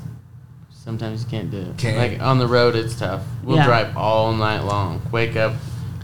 [0.70, 1.76] sometimes you can't do it.
[1.78, 1.96] Can't.
[1.96, 3.22] Like on the road, it's tough.
[3.42, 3.64] We'll Yeah.
[3.66, 5.00] drive all night long.
[5.12, 5.54] Wake up.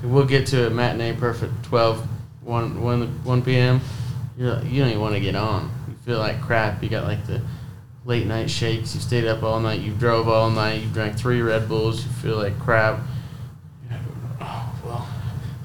[0.02, 2.04] We'll get to a matinee perfect 12,
[2.42, 3.80] 1, 1, 1 p.m.
[4.36, 5.70] You're like, you don't even want to get on.
[5.88, 6.82] You feel like crap.
[6.82, 7.40] You got like the
[8.04, 8.94] late night shakes.
[8.94, 9.80] You stayed up all night.
[9.80, 10.82] You drove all night.
[10.82, 12.04] You drank three Red Bulls.
[12.04, 13.00] You feel like crap.
[14.40, 15.08] Oh well,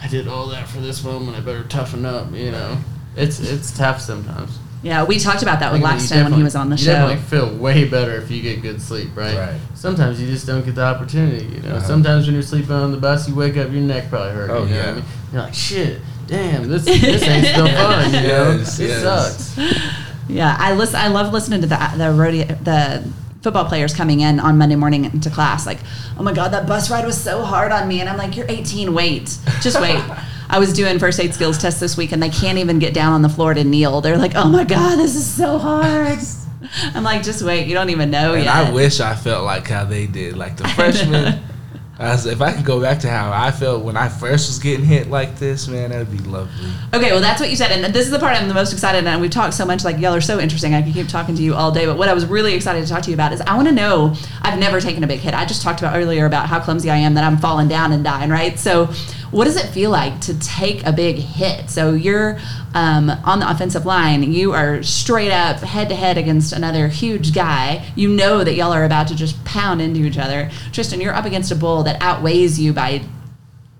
[0.01, 1.37] I did all that for this moment.
[1.37, 2.31] I better toughen up.
[2.31, 2.77] You know,
[3.15, 4.57] it's it's tough sometimes.
[4.83, 6.69] Yeah, we talked about that with Think of it, you Laxton when he was on
[6.69, 6.91] the you show.
[6.91, 9.35] definitely feel way better if you get good sleep, right?
[9.35, 9.59] Right.
[9.73, 11.45] Sometimes you just don't get the opportunity.
[11.47, 11.87] You know, Uh-huh.
[11.87, 14.51] sometimes when you're sleeping on the bus, you wake up, your neck probably hurts.
[14.53, 14.81] Oh, you know yeah.
[14.85, 15.03] what I mean?
[15.33, 18.13] You're like, shit, damn, this this ain't still fun.
[18.13, 19.01] You know, Yes, it yes.
[19.01, 20.06] sucks.
[20.27, 20.95] Yeah, I listen.
[20.95, 23.03] I love listening to the the rodeo, the
[23.41, 25.65] football players coming in on Monday morning into class.
[25.65, 25.79] Like,
[26.17, 28.49] oh my god, that bus ride was so hard on me, and I'm like, you're
[28.49, 28.93] 18.
[28.93, 30.03] Wait, just wait.
[30.49, 33.13] I was doing first aid skills test this week, and they can't even get down
[33.13, 34.01] on the floor to kneel.
[34.01, 36.19] They're like, oh my god, this is so hard.
[36.93, 37.67] I'm like, just wait.
[37.67, 38.55] You don't even know and yet.
[38.55, 40.35] I wish I felt like how they did.
[40.37, 41.41] Like the freshmen.
[41.99, 45.09] If I could go back to how I felt when I first was getting hit
[45.09, 46.69] like this, man, that'd be lovely.
[46.93, 49.05] Okay, well, that's what you said, and this is the part I'm the most excited.
[49.07, 50.75] And we've talked so much, like y'all are so interesting.
[50.75, 51.85] I could keep talking to you all day.
[51.87, 53.73] But what I was really excited to talk to you about is I want to
[53.73, 54.13] know.
[54.43, 55.33] I've never taken a big hit.
[55.33, 58.03] I just talked about earlier about how clumsy I am that I'm falling down and
[58.03, 58.29] dying.
[58.29, 58.59] Right.
[58.59, 58.93] So,
[59.31, 61.69] what does it feel like to take a big hit?
[61.69, 62.39] So you're
[62.73, 64.23] um, on the offensive line.
[64.31, 67.85] You are straight up head to head against another huge guy.
[67.95, 70.49] You know that y'all are about to just pound into each other.
[70.71, 73.03] Tristen, you're up against a bull that outweighs you by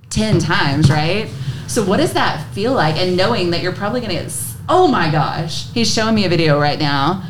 [0.10, 1.30] 10 times, right?
[1.68, 2.95] So what does that feel like?
[2.95, 4.34] And knowing that you're probably going to get,
[4.70, 7.30] oh my gosh, he's showing me a video right now.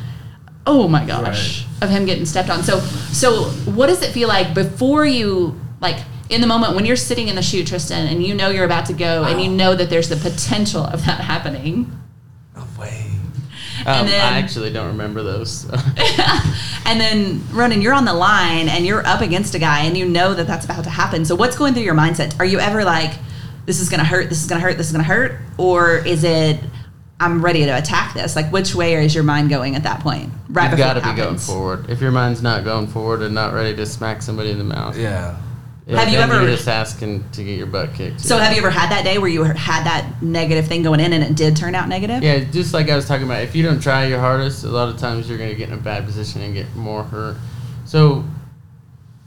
[0.65, 2.61] Oh my gosh, of him getting stepped on.
[2.61, 5.97] So, so what does it feel like before you, like
[6.29, 8.85] in the moment when you're sitting in the chute, Tristen, and you know you're about
[8.87, 11.91] to go and you know that there's the potential of that happening?
[12.55, 13.05] No way.
[13.85, 15.61] Um, then- I actually don't remember those.
[15.61, 15.69] so.
[16.85, 20.05] and then Ronin, you're on the line and you're up against a guy and you
[20.05, 21.23] know that that's about to happen.
[21.25, 22.37] So what's going through your mindset?
[22.39, 23.13] Are you ever like,
[23.65, 25.39] this is going to hurt, this is going to hurt, this is going to hurt?
[25.57, 26.59] Or is it,
[27.19, 28.35] I'm ready to attack this?
[28.35, 30.31] Like, which way is your mind going at that point?
[30.49, 31.89] Right You've before got to it be going forward.
[31.89, 34.97] If your mind's not going forward and not ready to smack somebody in the mouth,
[34.97, 35.37] Yeah.
[35.89, 38.19] Have you ever- You're just asking to get your butt kicked.
[38.19, 41.13] So have you ever had that day where you had that negative thing going in
[41.13, 42.21] and it did turn out negative?
[42.23, 44.89] Yeah, just like I was talking about, if you don't try your hardest, a lot
[44.89, 47.37] of times you're going to get in a bad position and get more hurt.
[47.85, 48.25] So,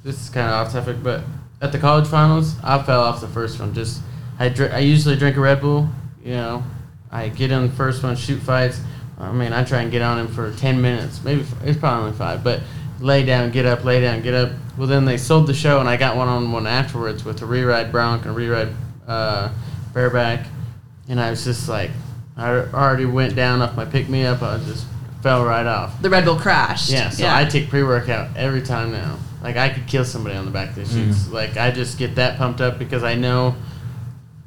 [0.04, 1.22] this is kind of off topic, but
[1.62, 3.72] at the college finals, I fell off the first one.
[3.74, 4.00] Just
[4.38, 5.88] I dr- I usually drink a Red Bull.
[6.24, 6.62] You know,
[7.10, 8.80] I get in the first one, chute fights.
[9.18, 11.22] I mean, I try and get on him for ten minutes.
[11.24, 12.60] Maybe it's probably only five, but
[13.00, 14.52] lay down, get up, lay down, get up.
[14.76, 17.44] Well, then they sold the show, and I got one on one afterwards with a
[17.44, 18.74] reride Bronc and a reride
[19.06, 19.50] uh,
[19.92, 20.46] bareback,
[21.08, 21.90] and I was just like,
[22.36, 24.42] I already went down off my pick me up.
[24.42, 24.86] I just
[25.22, 26.00] fell right off.
[26.00, 26.90] The Red Bull crashed.
[26.90, 29.18] Yeah, so I take pre workout every time now.
[29.42, 31.30] Like I could kill somebody on the back of the chutes.
[31.30, 33.54] Like I just get that pumped up because I know.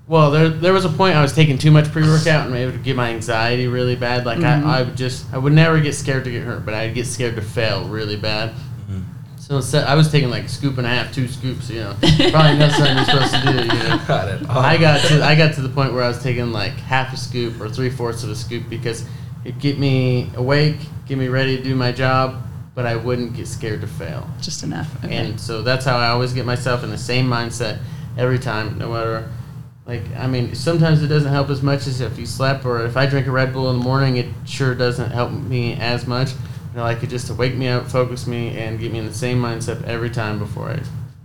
[0.07, 2.65] Well, there there was a point I was taking too much pre workout and it
[2.65, 4.25] would get my anxiety really bad.
[4.25, 4.65] Like Mhm.
[4.65, 7.07] I, I would just I would never get scared to get hurt, but I'd get
[7.07, 8.53] scared to fail really bad.
[9.37, 11.69] So instead, I was taking like a scoop and a half, two scoops.
[11.69, 13.51] You know, probably not something you're supposed to do.
[13.51, 14.01] You know.
[14.07, 14.49] Got it.
[14.49, 17.17] I got to I got to the point where I was taking like half a
[17.17, 19.03] scoop or three fourths of a scoop because
[19.43, 20.77] it get me awake,
[21.07, 22.41] get me ready to do my job,
[22.73, 24.29] but I wouldn't get scared to fail.
[24.41, 24.89] Just enough.
[25.03, 25.13] Okay.
[25.13, 27.79] And so that's how I always get myself in the same mindset
[28.17, 29.29] every time, no matter.
[29.85, 32.95] Like I mean, sometimes it doesn't help as much as if you slept or if
[32.95, 36.31] I drink a Red Bull in the morning, it sure doesn't help me as much.
[36.31, 39.05] You know, like it just to wake me up, focus me, and get me in
[39.05, 40.79] the same mindset every time before I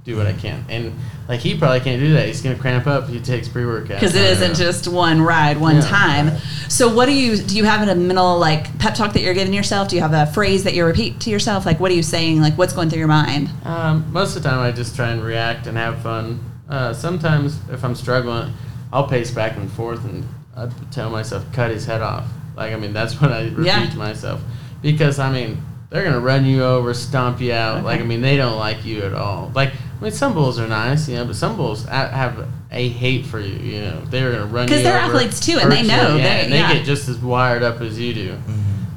[0.05, 0.65] do what I can.
[0.69, 0.93] And
[1.29, 2.27] like he probably can't do that.
[2.27, 3.05] He's gonna cramp up.
[3.05, 6.39] if He takes pre workout because it isn't just one ride, one Yeah, time.
[6.69, 7.57] So, what do you do?
[7.57, 9.89] You have a mental like pep talk that you're giving yourself?
[9.89, 11.65] Do you have a phrase that you repeat to yourself?
[11.65, 12.41] Like, what are you saying?
[12.41, 13.51] Like, what's going through your mind?
[13.65, 16.41] Um, most of the time, I just try and react and have fun.
[16.69, 18.53] Uh, sometimes, if I'm struggling,
[18.93, 22.27] I'll pace back and forth and I tell myself cut his head off.
[22.57, 23.89] Like I mean, that's what I repeat Yeah.
[23.91, 24.41] to myself
[24.83, 27.85] because I mean they're gonna run you over, stomp you out.
[27.85, 29.51] Like I mean, they don't like you at all.
[29.55, 33.25] Like I mean, some bulls are nice, you know, but some bulls have a hate
[33.27, 33.55] for you.
[33.59, 35.89] You know, they're gonna run you Because they're over, athletes too, and they hurt you,
[35.89, 36.17] know.
[36.17, 36.73] Yeah, They're- and they yeah.
[36.75, 38.21] get just as wired up as you do.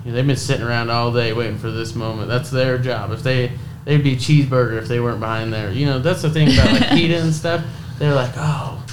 [0.04, 2.28] You know, they've been sitting around all day waiting for this moment.
[2.28, 3.12] That's their job.
[3.12, 3.52] If they
[3.86, 5.72] they'd be cheeseburger if they weren't behind there.
[5.72, 7.64] You know, that's the thing about like PETA and stuff.
[7.98, 8.84] They're like, oh,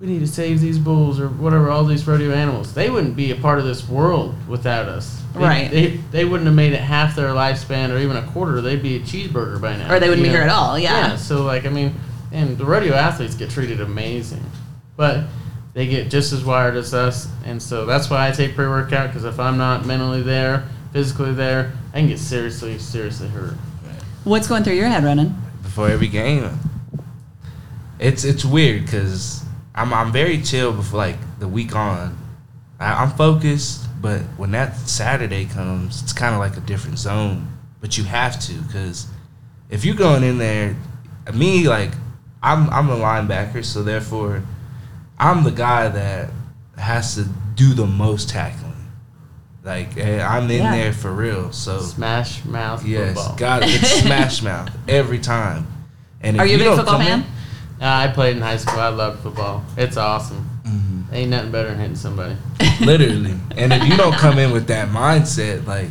[0.00, 2.74] we need to save these bulls or whatever, all these rodeo animals.
[2.74, 5.22] They wouldn't be a part of this world without us.
[5.32, 5.70] They, Right.
[5.70, 8.60] They, they wouldn't have made it half their lifespan or even a quarter.
[8.60, 9.94] They'd be a cheeseburger by now.
[9.94, 11.16] Or they wouldn't be here at all, yeah.
[11.16, 11.94] So like I mean,
[12.32, 14.44] and the rodeo athletes get treated amazing,
[14.96, 15.24] but
[15.72, 19.08] they get just as wired as us, and so that's why I take pre workout
[19.08, 23.54] because if I'm not mentally there, physically there, I can get seriously, seriously hurt.
[24.26, 25.36] What's going through your head, Ronin?
[25.62, 26.50] before every game.
[28.00, 32.18] It's it's weird because I'm I'm very chill before like the week on.
[32.80, 37.46] I, I'm focused, but when that Saturday comes, it's kind of like a different zone.
[37.80, 39.06] But you have to because
[39.70, 40.74] if you're going in there,
[41.32, 41.92] me like
[42.42, 44.42] I'm I'm a linebacker, so therefore
[45.20, 46.30] I'm the guy that
[46.76, 48.65] has to do the most tackling.
[49.66, 50.70] Like eh, I'm in Yeah.
[50.76, 51.50] there for real.
[51.52, 53.36] So Smash mouth yes, football.
[53.36, 53.70] got it.
[53.74, 55.66] It's smash mouth every time.
[56.22, 57.24] And Are you a big football come in- fan?
[57.82, 58.78] Uh, I played in high school.
[58.80, 59.64] I love football.
[59.76, 60.48] It's awesome.
[60.66, 61.12] Mhm.
[61.12, 62.36] Ain't nothing better than hitting somebody.
[62.80, 63.34] literally.
[63.56, 65.88] And if you don't come in with that mindset, like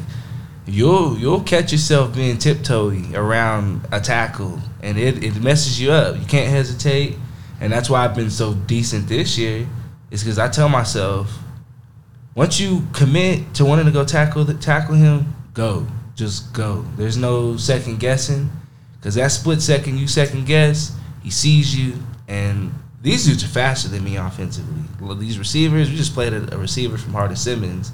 [0.65, 6.17] you'll you'll catch yourself being tiptoey around a tackle, and it it messes you up.
[6.17, 7.17] You can't hesitate,
[7.59, 9.67] and that's why I've been so decent this year.
[10.11, 11.27] Is because I tell myself,
[12.35, 16.85] once you commit to wanting to go tackle the, tackle him, go, just go.
[16.97, 18.49] There's no second guessing,
[18.97, 21.93] because that split second you second guess, he sees you,
[22.27, 22.71] and
[23.01, 24.81] these dudes are faster than me offensively.
[25.15, 27.91] These receivers, we just played a, a receiver from Hardin Simmons,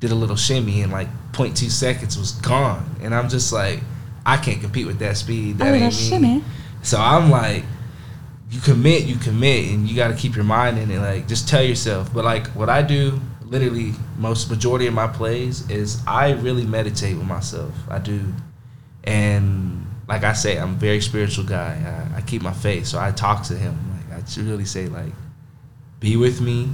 [0.00, 3.80] did a little shimmy in like 0.2 seconds, was gone, and I'm just like,
[4.24, 5.58] I can't compete with that speed.
[5.58, 5.90] That A ain't me.
[5.90, 6.44] shimmy.
[6.82, 7.64] So I'm like,
[8.50, 10.98] you commit, you commit, and you got to keep your mind in it.
[10.98, 12.12] Like, just tell yourself.
[12.12, 17.16] But like, what I do, literally, most majority of my plays is I really meditate
[17.16, 17.72] with myself.
[17.88, 18.20] I do,
[19.04, 22.08] and like I say, I'm a very spiritual guy.
[22.14, 23.78] I, I keep my faith, so I talk to him.
[24.10, 25.12] Like, I should really say, like,
[26.00, 26.70] be with me.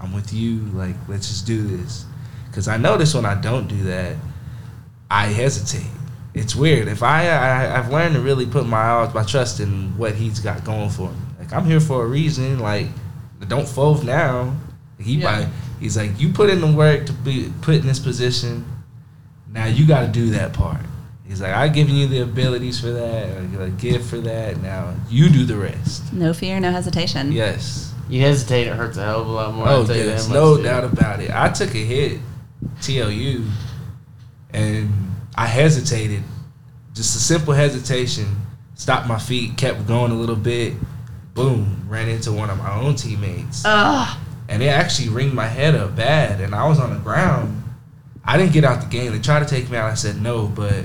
[0.00, 0.60] I'm with you.
[0.74, 2.04] Like, let's just do this.
[2.46, 4.16] Because I notice when I don't do that,
[5.10, 5.90] I hesitate.
[6.34, 6.86] It's weird.
[6.88, 10.62] If I, I I've learned to really put my my trust in what he's got
[10.64, 11.16] going for me.
[11.38, 12.60] Like I'm here for a reason.
[12.60, 12.86] Like
[13.48, 14.54] don't fold now.
[15.00, 15.24] He Yeah.
[15.40, 15.48] might,
[15.80, 18.64] he's like you put in the work to be put in this position.
[19.50, 20.80] Now you got to do that part.
[21.26, 24.58] He's like I've given you the abilities for that, like, a gift for that.
[24.62, 26.12] Now you do the rest.
[26.12, 27.32] No fear, no hesitation.
[27.32, 27.92] Yes.
[28.08, 29.68] You hesitate, it hurts a hell of a lot more.
[29.68, 30.64] Oh I'll tell you yes, that no much, dude.
[30.64, 31.30] doubt about it.
[31.30, 32.20] I took a hit,
[32.80, 33.46] TLU,
[34.50, 34.90] and
[35.34, 36.22] I hesitated.
[36.94, 38.26] Just a simple hesitation,
[38.74, 40.74] stopped my feet, kept going a little bit.
[41.34, 44.18] Boom, ran into one of my own teammates, Ugh.
[44.48, 46.40] And it actually ringed my head up bad.
[46.40, 47.62] And I was on the ground.
[48.24, 49.12] I didn't get out the game.
[49.12, 49.90] They tried to take me out.
[49.90, 50.84] I said no, but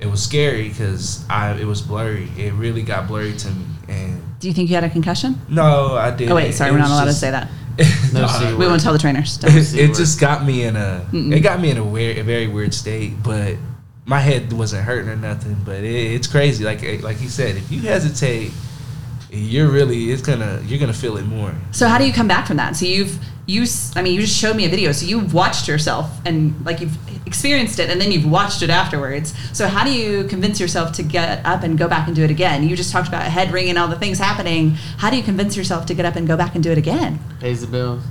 [0.00, 2.28] it was scary because I it was blurry.
[2.36, 5.40] It really got blurry to me, and Do you think you had a concussion?
[5.48, 6.32] no, I didn't.
[6.32, 7.48] Oh wait, sorry, It we're not allowed just- to say that.
[8.12, 9.36] No No, We won't tell the trainers.
[9.38, 11.34] Don't it, it just got me in a Mm-mm.
[11.34, 13.56] it got me in a weird a very weird state but
[14.06, 17.72] my head wasn't hurting or nothing but it, it's crazy like like you said if
[17.72, 18.52] you hesitate
[19.34, 22.46] you're really it's gonna you're gonna feel it more So how do you come back
[22.46, 22.76] from that?
[22.76, 23.66] So you've you
[23.96, 24.92] I mean you just showed me a video.
[24.92, 29.34] So you've watched yourself and like you've experienced it and then you've watched it afterwards.
[29.52, 32.30] So how do you convince yourself to get up and go back and do it
[32.30, 32.66] again?
[32.68, 34.70] You just talked about head ringing all the things happening.
[34.98, 37.18] How do you convince yourself to get up and go back and do it again?
[37.40, 38.02] Pays the bills.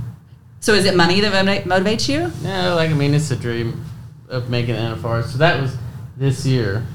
[0.59, 2.31] So is it money that motiva- motivates you?
[2.41, 3.83] Yeah, like I mean, it's a dream
[4.29, 5.25] of making an NFR.
[5.25, 5.75] So that was
[6.15, 6.85] this year,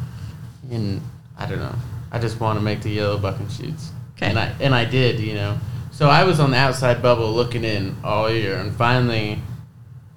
[0.70, 1.02] and
[1.36, 1.74] I don't know.
[2.10, 4.30] I just want to make the yellow bucking chutes, Okay.
[4.30, 5.58] and I and I did, you know.
[5.92, 9.40] So I was on the outside bubble looking in all year, and finally,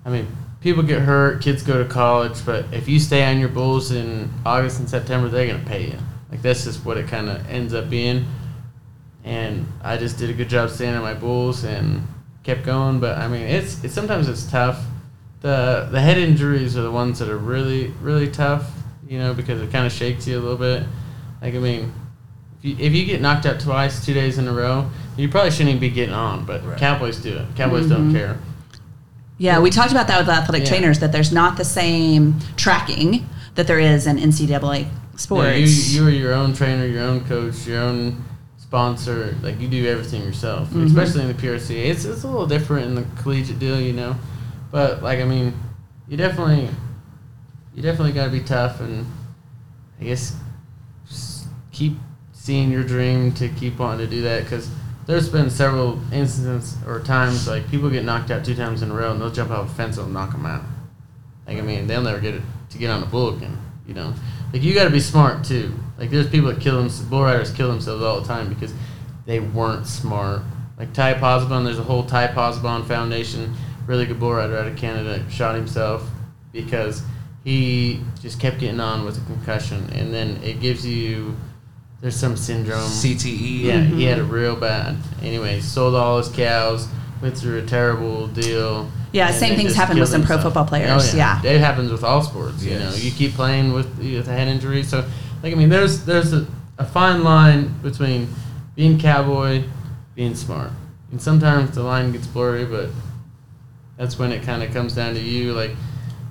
[0.03, 0.27] I mean,
[0.59, 4.31] people get hurt, kids go to college, but if you stay on your bulls in
[4.45, 5.97] August and September, they're gonna pay you.
[6.31, 8.25] Like that's just what it kind of ends up being.
[9.23, 12.07] And I just did a good job staying on my bulls and
[12.43, 12.99] kept going.
[12.99, 14.83] But I mean, it's it's sometimes it's tough.
[15.41, 18.71] The the head injuries are the ones that are really really tough.
[19.07, 20.83] You know, because it kind of shakes you a little bit.
[21.41, 21.93] Like I mean,
[22.63, 25.79] if you, get knocked out twice, two days in a row, you probably shouldn't even
[25.79, 26.45] be getting on.
[26.45, 26.77] But Right.
[26.77, 27.55] Cowboys do it.
[27.55, 28.15] Cowboys don't mm-hmm.
[28.15, 28.37] care.
[29.37, 30.69] Yeah, we talked about that with athletic Yeah.
[30.69, 35.47] trainers that there's not the same tracking that there is in NCAA sports.
[35.47, 38.23] Yeah, you you are your own trainer, your own coach, your own
[38.57, 39.35] sponsor.
[39.41, 40.85] Like you do everything yourself, mm-hmm.
[40.85, 41.71] especially in the PRC.
[41.71, 44.15] It's it's a little different in the collegiate deal, you know.
[44.71, 45.53] But like I mean,
[46.07, 46.69] you definitely
[47.73, 49.05] you definitely got to be tough and
[49.99, 50.35] I guess
[51.09, 51.93] s- keep
[52.41, 54.67] seeing your dream to keep wanting to do that because
[55.05, 58.93] there's been several instances or times like people get knocked out two times in a
[58.95, 60.63] row and they'll jump off a fence and knock them out.
[61.45, 63.55] Like I mean, they'll never get it to get on the bull again.
[63.85, 64.15] You know,
[64.51, 65.71] like you got to be smart too.
[65.99, 67.09] Like there's people that kill them.
[67.11, 68.73] Bull riders kill themselves all the time because
[69.27, 70.41] they weren't smart.
[70.79, 73.53] Like Ty Pozzobon, there's a whole Ty Pozzobon Foundation,
[73.85, 76.09] really good bull rider out of Canada, shot himself
[76.51, 77.03] because
[77.43, 81.35] he just kept getting on with a concussion, and then it gives you
[82.01, 82.79] there's some syndrome.
[82.79, 83.61] CTE.
[83.61, 84.31] Yeah, he had it mm-hmm.
[84.31, 84.97] real bad.
[85.21, 86.87] Anyway, he sold all his cows,
[87.21, 88.89] went through a terrible deal.
[89.11, 90.53] Yeah, same then things happen with killed some pro himself.
[90.53, 91.41] football oh, players, Oh, yeah.
[91.43, 92.63] it happens with all sports.
[92.63, 94.81] You know, you keep playing with with a head injury.
[94.81, 95.05] So,
[95.43, 96.47] like, I mean, there's there's a,
[96.79, 98.29] a fine line between
[98.75, 99.63] being cowboy,
[100.15, 100.71] being smart,
[101.11, 102.65] and sometimes the line gets blurry.
[102.65, 102.89] But
[103.97, 105.71] that's when it kind of comes down to you, like.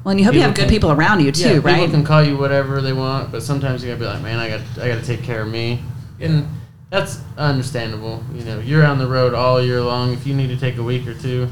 [0.04, 1.76] Well, and you hope you have good can- people around you too, yeah, right?
[1.80, 4.48] People can call you whatever they want, but sometimes you gotta be like, man, I
[4.48, 5.82] got I got to take care of me,
[6.20, 6.48] and
[6.88, 8.22] that's understandable.
[8.34, 10.12] You know, you're on the road all year long.
[10.12, 11.48] If you need to take a week or two,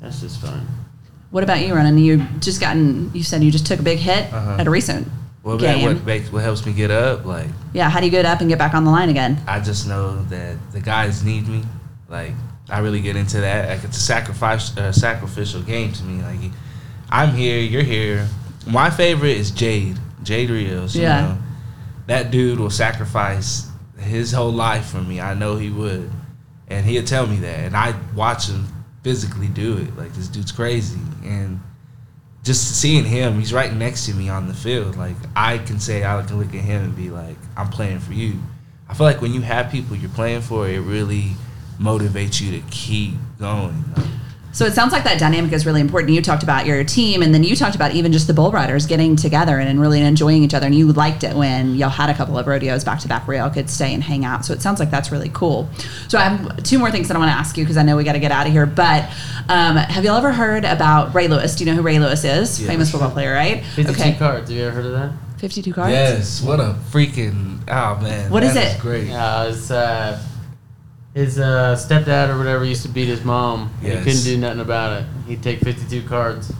[0.00, 0.66] that's just fine.
[1.30, 1.98] What about you, Ronin?
[1.98, 3.10] You just gotten.
[3.14, 4.56] You said you just took a big hit Uh-huh.
[4.58, 5.06] at a recent
[5.42, 5.84] What, game.
[5.84, 7.26] what makes what helps me get up?
[7.26, 9.38] Like yeah, how do you get up and get back on the line again?
[9.46, 11.62] I just know that the guys need me.
[12.08, 12.32] Like
[12.70, 13.68] I really get into that.
[13.68, 16.22] Like it's a sacrifice, uh, sacrificial game to me.
[16.22, 16.50] Like
[17.10, 18.26] I'm here, you're here.
[18.66, 20.94] My favorite is Jade, Jade Rios.
[20.94, 21.20] You Yeah.
[21.20, 21.38] know,
[22.08, 25.20] that dude will sacrifice his whole life for me.
[25.20, 26.10] I know he would,
[26.68, 28.66] and he'll tell me that, and I watch him
[29.02, 29.96] physically do it.
[29.96, 31.60] Like this dude's crazy, and
[32.42, 34.96] just seeing him, he's right next to me on the field.
[34.96, 38.12] Like I can say, I can look at him and be like, I'm playing for
[38.12, 38.34] you.
[38.88, 41.32] I feel like when you have people you're playing for, it really
[41.80, 43.84] motivates you to keep going.
[43.96, 44.06] Like,
[44.56, 46.14] So it sounds like that dynamic is really important.
[46.14, 48.86] You talked about your team, and then you talked about even just the bull riders
[48.86, 50.64] getting together and, and really enjoying each other.
[50.64, 53.36] And you liked it when y'all had a couple of rodeos back to back where
[53.36, 54.46] y'all could stay and hang out.
[54.46, 55.68] So it sounds like that's really cool.
[56.08, 57.98] So I have two more things that I want to ask you because I know
[57.98, 58.64] we got to get out of here.
[58.64, 59.10] But
[59.50, 61.54] um, have y'all ever heard about Ray Lewis?
[61.54, 62.58] Do you know who Ray Lewis is?
[62.58, 62.66] Yes.
[62.66, 63.62] Famous football player, right?
[63.62, 64.48] 52 cards.
[64.48, 65.12] Have you ever heard of that?
[65.38, 65.90] 52 cards?
[65.90, 68.80] yes, what a freaking oh man, What is that it?
[68.80, 69.08] Great.
[69.08, 70.18] Yeah, it's uh,
[71.16, 73.70] his uh, stepdad or whatever used to beat his mom.
[73.80, 73.98] and Yes.
[74.04, 75.06] He couldn't do nothing about it.
[75.26, 76.52] He'd take 52 cards.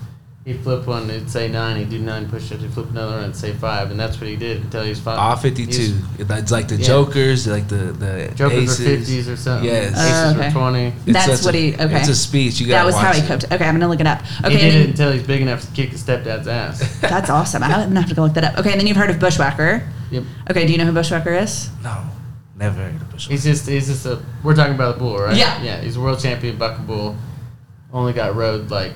[0.46, 1.76] He'd flip one, it'd say nine.
[1.76, 2.62] He'd do nine push-ups.
[2.62, 3.90] He'd flip another one, it'd say five.
[3.90, 5.18] And that's what he did until he was five.
[5.18, 5.70] All 52.
[5.76, 6.86] He's- It's like the Yeah.
[6.86, 8.80] jokers, like the the Jokers aces.
[8.80, 9.68] were 50s or something.
[9.68, 9.92] Yes.
[9.94, 10.46] Oh, Aces okay.
[10.46, 10.86] were 20.
[10.86, 11.98] It's That's such what a- he- okay.
[12.00, 12.60] It's a speech.
[12.60, 12.72] You got.
[12.78, 13.26] That was how he it.
[13.28, 13.44] coped.
[13.52, 14.20] Okay, I'm gonna look it up.
[14.44, 16.78] Okay, he did it until he's big enough to kick his stepdad's ass.
[17.00, 17.62] that's awesome.
[17.64, 18.58] I'm gonna have to go look that up.
[18.58, 19.82] Okay, and then you've heard of Bushwhacker.
[20.12, 20.22] yep.
[20.48, 21.68] Okay, do you know who Bushwhacker is?
[21.82, 21.96] No,
[22.56, 23.28] never heard of Bush.
[23.28, 25.36] He's just he's just a we're talking about the bull, right?
[25.36, 25.62] Yeah.
[25.62, 27.16] Yeah, he's a world champion buck bull.
[27.92, 28.92] Only got rode like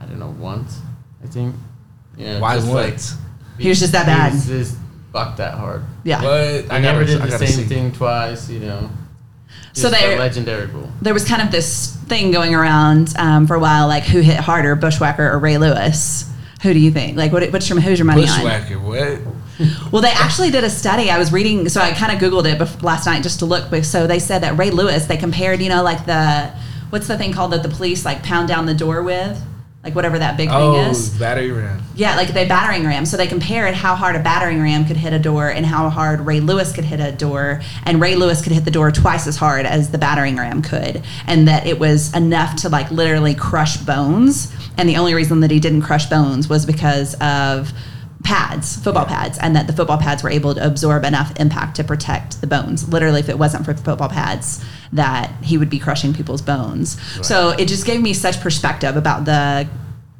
[0.00, 0.78] I don't know once,
[1.22, 1.54] I think.
[2.16, 2.40] Yeah.
[2.40, 3.16] Why just like- once?
[3.58, 4.30] He was just that bad.
[4.32, 4.78] He was just
[5.12, 5.82] bucked that hard.
[6.04, 6.22] Yeah.
[6.22, 6.70] What?
[6.70, 7.64] I never did I the same see.
[7.64, 8.90] thing twice, you know.
[9.72, 10.90] So Just a they- legendary bull.
[11.00, 14.36] there was kind of this thing going around um, for a while, like who hit
[14.36, 16.30] harder, Bushwhacker or Ray Lewis?
[16.62, 17.16] Who do you think?
[17.16, 18.42] Like, what, what's your who's your money on?
[18.42, 18.78] Bushwhacker.
[18.78, 19.20] What?
[19.90, 21.10] Well, they actually did a study.
[21.10, 23.70] I was reading, so I kind of googled it bef- last night just to look.
[23.70, 26.52] But so they said that Ray Lewis, they compared, you know, like the
[26.90, 29.40] what's the thing called that the police like pound down the door with,
[29.82, 31.10] like whatever that big Oh, thing is.
[31.10, 31.82] battery ram.
[31.94, 33.06] Yeah, like the battering ram.
[33.06, 36.20] So they compared how hard a battering ram could hit a door and how hard
[36.20, 37.60] Ray Lewis could hit a door.
[37.84, 41.02] And Ray Lewis could hit the door twice as hard as the battering ram could.
[41.26, 44.52] And that it was enough to like literally crush bones.
[44.76, 47.72] And the only reason that he didn't crush bones was because of
[48.26, 51.84] pads, football pads, and that the football pads were able to absorb enough impact to
[51.84, 52.88] protect the bones.
[52.88, 57.00] Literally, if it wasn't for the football pads, that he would be crushing people's bones.
[57.24, 59.68] So it just gave me such perspective about the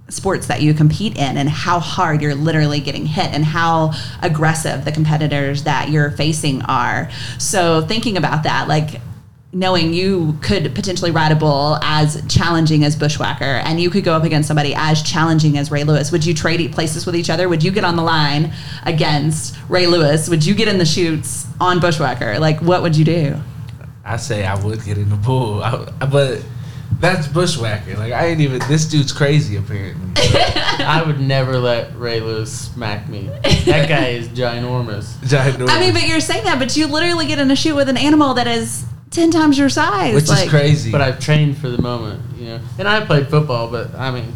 [0.09, 3.93] sports that you compete in and how hard you're literally getting hit and how
[4.23, 7.11] aggressive the competitors that you're facing are.
[7.39, 9.01] So thinking about that, like
[9.53, 14.15] knowing you could potentially ride a bull as challenging as Bushwhacker and you could go
[14.15, 17.31] up against somebody as challenging as Ray Lewis, would you trade e- places with each
[17.31, 17.49] other?
[17.49, 18.53] Would you get on the line
[18.85, 20.29] against Ray Lewis?
[20.29, 22.39] Would you get in the chutes on Bushwhacker?
[22.39, 23.37] Like what would you do?
[24.05, 26.45] I say I would get in the bull, I, but
[27.01, 27.97] that's bushwhacker.
[27.97, 28.61] Like I ain't even.
[28.69, 30.13] This dude's crazy apparently.
[30.17, 33.29] I would never let Ray Lewis smack me.
[33.67, 35.15] That guy is ginormous.
[35.17, 35.69] Ginormous.
[35.69, 37.97] I mean, but you're saying that, but you literally get in a chute with an
[37.97, 40.15] animal that is 10 times your size.
[40.15, 40.91] which like, is crazy.
[40.93, 42.61] But I've trained for the moment, you know.
[42.79, 44.33] And I played football, but I mean,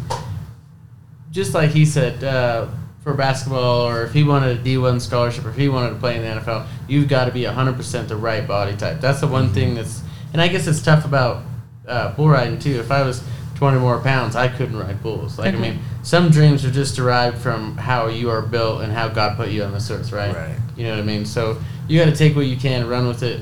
[1.31, 2.67] just like he said, uh,
[3.03, 5.95] for basketball, or if he wanted a D one scholarship, or if he wanted to
[5.95, 9.01] play in the NFL, you've got to be hundred percent the right body type.
[9.01, 9.53] That's the one Mm-hmm.
[9.53, 10.01] thing that's,
[10.33, 11.43] and I guess it's tough about
[11.87, 12.79] uh, bull riding too.
[12.79, 13.23] If I was
[13.55, 15.39] twenty more pounds, I couldn't ride bulls.
[15.39, 15.57] Like Okay.
[15.57, 19.35] I mean, some dreams are just derived from how you are built and how God
[19.35, 20.35] put you on this earth, right?
[20.35, 20.55] Right.
[20.77, 21.25] You know what I mean?
[21.25, 23.41] So you got to take what you can, run with it.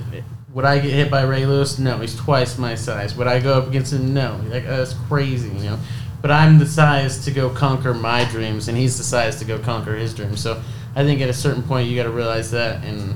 [0.53, 1.77] Would I get hit by Ray Lewis?
[1.77, 3.15] No, he's twice my size.
[3.15, 4.13] Would I go up against him?
[4.13, 5.79] No, like that's crazy, you know.
[6.21, 9.59] But I'm the size to go conquer my dreams, and he's the size to go
[9.59, 10.41] conquer his dreams.
[10.41, 10.61] So
[10.95, 13.15] I think at a certain point you got to realize that, and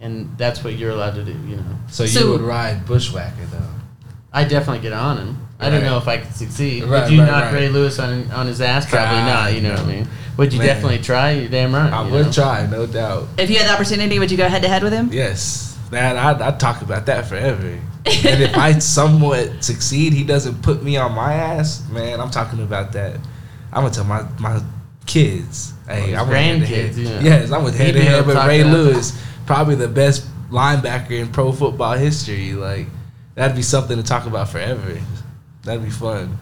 [0.00, 1.64] and that's what you're allowed to do, you know.
[1.88, 3.62] So you So- would ride Bushwhacker though.
[4.32, 5.48] I definitely get on him.
[5.58, 6.84] I don't know if I could succeed.
[6.84, 7.54] Right, Would you right, knock right.
[7.54, 8.84] Ray Lewis on on his ass?
[8.88, 9.54] Probably God, not.
[9.54, 10.08] You know what I mean?
[10.36, 10.68] Would you Man.
[10.68, 11.30] definitely try?
[11.32, 11.92] You're damn right.
[11.92, 12.32] I you would know?
[12.32, 13.26] try, no doubt.
[13.38, 15.08] If you had the opportunity, would you go head to head with him?
[15.12, 17.66] Yes, man, I'd, I'd talk about that forever.
[17.66, 22.20] and if I somewhat succeed, he doesn't put me on my ass, man.
[22.20, 23.16] I'm talking about that.
[23.72, 24.62] I'm gonna tell my my
[25.06, 26.90] kids, hey, his I'm with head to head.
[26.92, 27.20] grandkids, yeah.
[27.20, 28.72] Yes, I'm with He'd head to be head able with Ray that.
[28.72, 32.52] Lewis, probably the best linebacker in pro football history.
[32.54, 32.86] Like
[33.34, 34.98] that'd be something to talk about forever.
[35.64, 36.38] That'd be fun.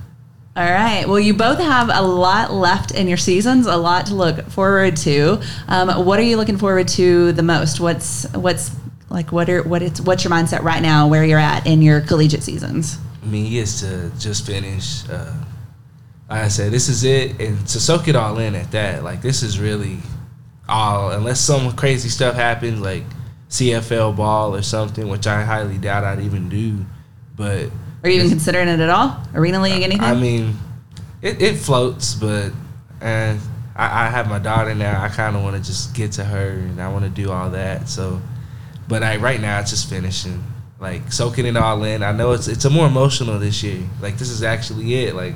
[0.56, 1.06] All right.
[1.06, 4.96] Well, you both have a lot left in your seasons, a lot to look forward
[4.98, 5.38] to.
[5.68, 7.78] Um, what are you looking forward to the most?
[7.78, 8.70] What's what's
[9.08, 11.08] like what are what it's what's your mindset right now?
[11.08, 12.98] Where you're at in your collegiate seasons?
[13.22, 15.08] I mean, he is to just finish.
[15.08, 15.32] Uh,
[16.28, 19.04] like I said, this is it, and to soak it all in at that.
[19.04, 19.98] Like this is really
[20.68, 23.04] all, unless some crazy stuff happens, like
[23.48, 26.84] CFL ball or something, which I highly doubt I'd even do.
[27.36, 27.70] But
[28.02, 29.20] Are you even considering it at all?
[29.34, 30.00] Arena league, anything?
[30.02, 30.56] I mean,
[31.22, 32.52] it, it floats, but
[33.00, 33.40] and
[33.76, 35.02] I, I have my daughter now.
[35.02, 37.50] I kind of want to just get to her, and I want to do all
[37.50, 37.88] that.
[37.88, 38.20] So,
[38.88, 40.42] but I right now it's just finishing,
[40.80, 42.02] like soaking it all in.
[42.02, 43.82] I know it's it's a more emotional this year.
[44.00, 45.14] Like this is actually it.
[45.14, 45.34] Like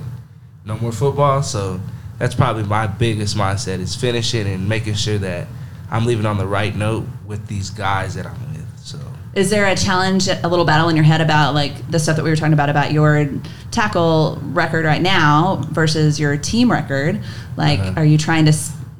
[0.64, 1.80] no more football, so
[2.18, 5.46] that's probably my biggest mindset is finishing and making sure that
[5.90, 8.66] I'm leaving on the right note with these guys that I'm with.
[8.78, 8.98] So.
[9.32, 12.22] Is there a challenge, a little battle in your head about like the stuff that
[12.24, 13.28] we were talking about about your
[13.70, 17.20] tackle record right now versus your team record?
[17.56, 17.92] Like, Uh-huh.
[17.96, 18.52] are you trying to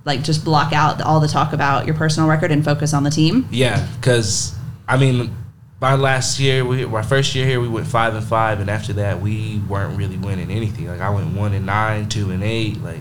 [0.05, 3.11] like just block out all the talk about your personal record and focus on the
[3.11, 3.49] team?
[3.51, 4.55] Yeah, because
[4.89, 5.35] I mean,
[5.81, 8.93] my last year, we my first year here, we went five and five, and after
[8.95, 10.87] that, we weren't really winning anything.
[10.87, 12.83] Like I went one and nine, two and eight.
[12.83, 13.01] Like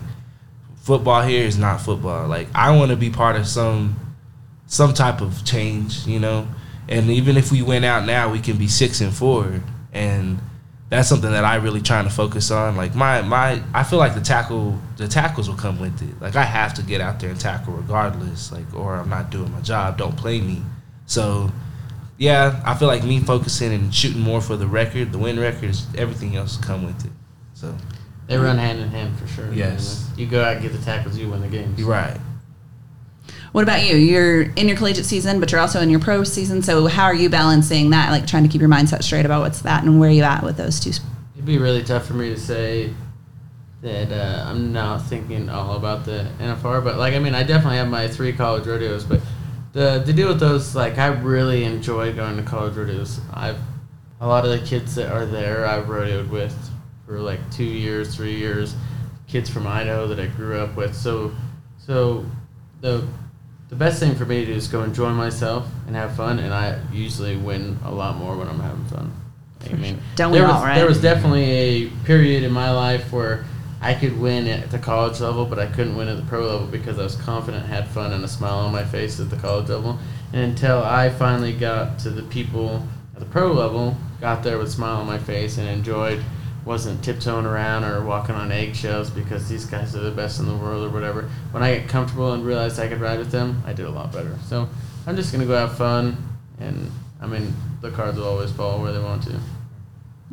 [0.81, 2.27] football here is not football.
[2.27, 3.99] Like I want to be part of some
[4.67, 6.47] some type of change, you know.
[6.87, 9.61] And even if we went out now, we can be six and four,
[9.93, 10.39] and
[10.89, 12.75] that's something that I really trying to focus on.
[12.75, 16.19] Like my my, I feel like the tackle the tackles will come with it.
[16.21, 18.51] Like I have to get out there and tackle regardless.
[18.51, 19.97] Like or I'm not doing my job.
[19.97, 20.63] Don't play me.
[21.05, 21.51] So
[22.17, 25.69] yeah, I feel like me focusing and shooting more for the record, the win record,
[25.69, 27.11] is everything else will come with it.
[27.53, 27.75] So
[28.27, 29.51] They run hand in hand for sure.
[29.53, 30.09] Yes.
[30.17, 31.81] You go out and get the tackles, you win the games.
[31.83, 32.19] right.
[33.51, 33.95] What about you?
[33.95, 36.61] You're in your collegiate season, but you're also in your pro season.
[36.61, 38.11] So how are you balancing that?
[38.11, 40.57] Like trying to keep your mindset straight about what's that and where you at with
[40.57, 40.91] those two?
[41.33, 42.93] It'd be really tough for me to say
[43.81, 47.77] that uh, I'm not thinking all about the NFR, but like I mean, I definitely
[47.77, 49.21] have my three college rodeos, but
[49.73, 53.19] the the deal with those, like I really enjoy going to college rodeos.
[53.33, 53.59] I've
[54.21, 56.55] a lot of the kids that are there I've rodeoed with
[57.05, 58.75] for like two years, three years,
[59.27, 60.93] kids from Idaho that I grew up with.
[60.93, 61.31] So
[61.77, 62.25] so
[62.81, 63.07] the
[63.69, 66.53] the best thing for me to do is go enjoy myself and have fun, and
[66.53, 69.13] I usually win a lot more when I'm having fun.
[69.69, 70.75] I mean, Don't we there all, was, right?
[70.75, 73.45] There was definitely a period in my life where
[73.81, 76.67] I could win at the college level, but I couldn't win at the pro level
[76.67, 79.69] because I was confident, had fun, and a smile on my face at the college
[79.69, 79.99] level.
[80.33, 84.67] And until I finally got to the people at the pro level, got there with
[84.67, 86.23] a smile on my face and enjoyed,
[86.69, 90.55] wasn't tiptoeing around or walking on eggshells because these guys are the best in the
[90.55, 91.27] world or whatever.
[91.49, 94.13] When I get comfortable and realized I could ride with them, I did a lot
[94.13, 94.37] better.
[94.45, 94.69] So
[95.07, 96.15] I'm just gonna go have fun,
[96.59, 99.33] and I mean the cards will always fall where they want to.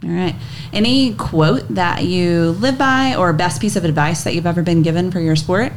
[0.04, 0.34] All right.
[0.74, 4.82] Any quote that you live by or best piece of advice that you've ever been
[4.82, 5.72] given for your sport?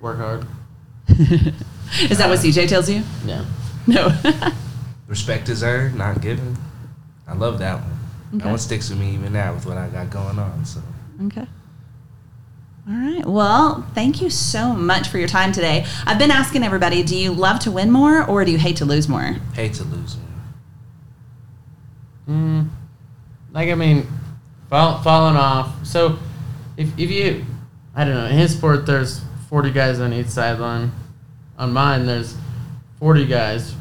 [0.00, 0.46] Work hard.
[1.08, 3.04] Is that what CJ uh, tells you?
[3.24, 3.44] Yeah.
[3.86, 4.12] No.
[5.06, 6.56] Respect is earned, not given.
[7.28, 7.89] I love that one.
[8.32, 8.48] That Okay.
[8.50, 10.64] one sticks with me even now with what I got going on.
[10.64, 10.80] So
[11.26, 11.46] Okay.
[12.88, 13.26] All right.
[13.26, 15.84] Well, thank you so much for your time today.
[16.06, 18.84] I've been asking everybody, do you love to win more or do you hate to
[18.84, 19.36] lose more?
[19.54, 20.16] hate to lose
[22.26, 22.36] more.
[22.36, 22.68] Mm,
[23.52, 24.06] like I mean,
[24.68, 25.84] fall, falling off.
[25.84, 26.18] So
[26.76, 27.44] if if you,
[27.94, 30.92] I don't know, in his sport there's 40 guys on each sideline.
[31.58, 32.36] On mine there's
[33.00, 33.74] 40 guys,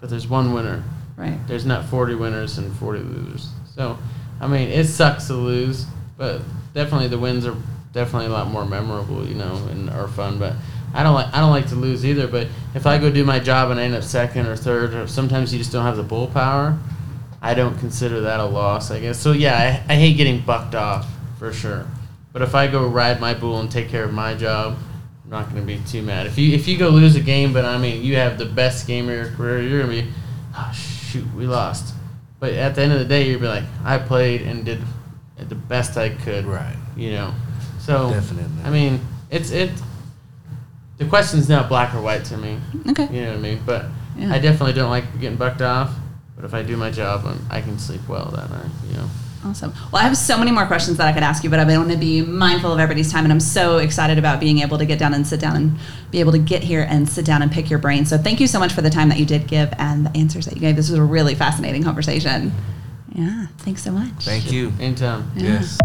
[0.00, 0.82] but there's one winner.
[1.16, 1.38] Right.
[1.46, 3.50] There's not 40 winners and 40 losers.
[3.74, 3.98] So
[4.40, 5.86] I mean, it sucks to lose,
[6.18, 6.42] but
[6.74, 7.56] definitely the wins are
[7.92, 10.38] definitely a lot more memorable, you know, and are fun.
[10.38, 10.54] But
[10.92, 12.26] I don't like I don't like to lose either.
[12.26, 15.06] But if I go do my job and I end up second or third, or
[15.06, 16.78] sometimes you just don't have the bull power.
[17.40, 19.18] I don't consider that a loss, I guess.
[19.18, 21.08] So yeah, I, I hate getting bucked off
[21.38, 21.86] for sure.
[22.32, 24.78] But if I go ride my bull and take care of my job,
[25.24, 26.26] I'm not going to be too mad.
[26.26, 28.86] If you if you go lose a game, but I mean you have the best
[28.86, 30.08] game of your career, you're to be,
[30.56, 30.72] oh
[31.12, 31.94] shoot, we lost.
[32.40, 34.80] But at the end of the day, you'll be like, I played and did
[35.36, 36.44] the best I could.
[36.44, 36.76] Right.
[36.96, 37.34] You know.
[37.78, 38.64] So Definitely.
[38.64, 39.00] I mean,
[39.30, 39.70] it's it.
[40.98, 42.58] The question's not black or white to me.
[42.90, 43.08] Okay.
[43.12, 43.60] You know what I mean?
[43.64, 43.86] But
[44.16, 44.32] Yeah.
[44.32, 45.94] I definitely don't like getting bucked off.
[46.36, 48.70] But if I do my job, I'm, I can sleep well that night.
[48.88, 49.08] You know.
[49.44, 49.72] Awesome.
[49.90, 51.90] Well, I have so many more questions that I could ask you, but I want
[51.90, 54.98] to be mindful of everybody's time, and I'm so excited about being able to get
[54.98, 55.78] down and sit down and
[56.10, 58.06] be able to get here and sit down and pick your brain.
[58.06, 60.44] So thank you so much for the time that you did give and the answers
[60.44, 60.76] that you gave.
[60.76, 62.52] This was a really fascinating conversation.
[63.14, 63.46] Yeah.
[63.58, 64.24] Thanks so much.
[64.24, 64.72] Thank you.
[64.80, 65.30] Anytime.
[65.36, 65.54] Yeah.
[65.54, 65.78] Yes.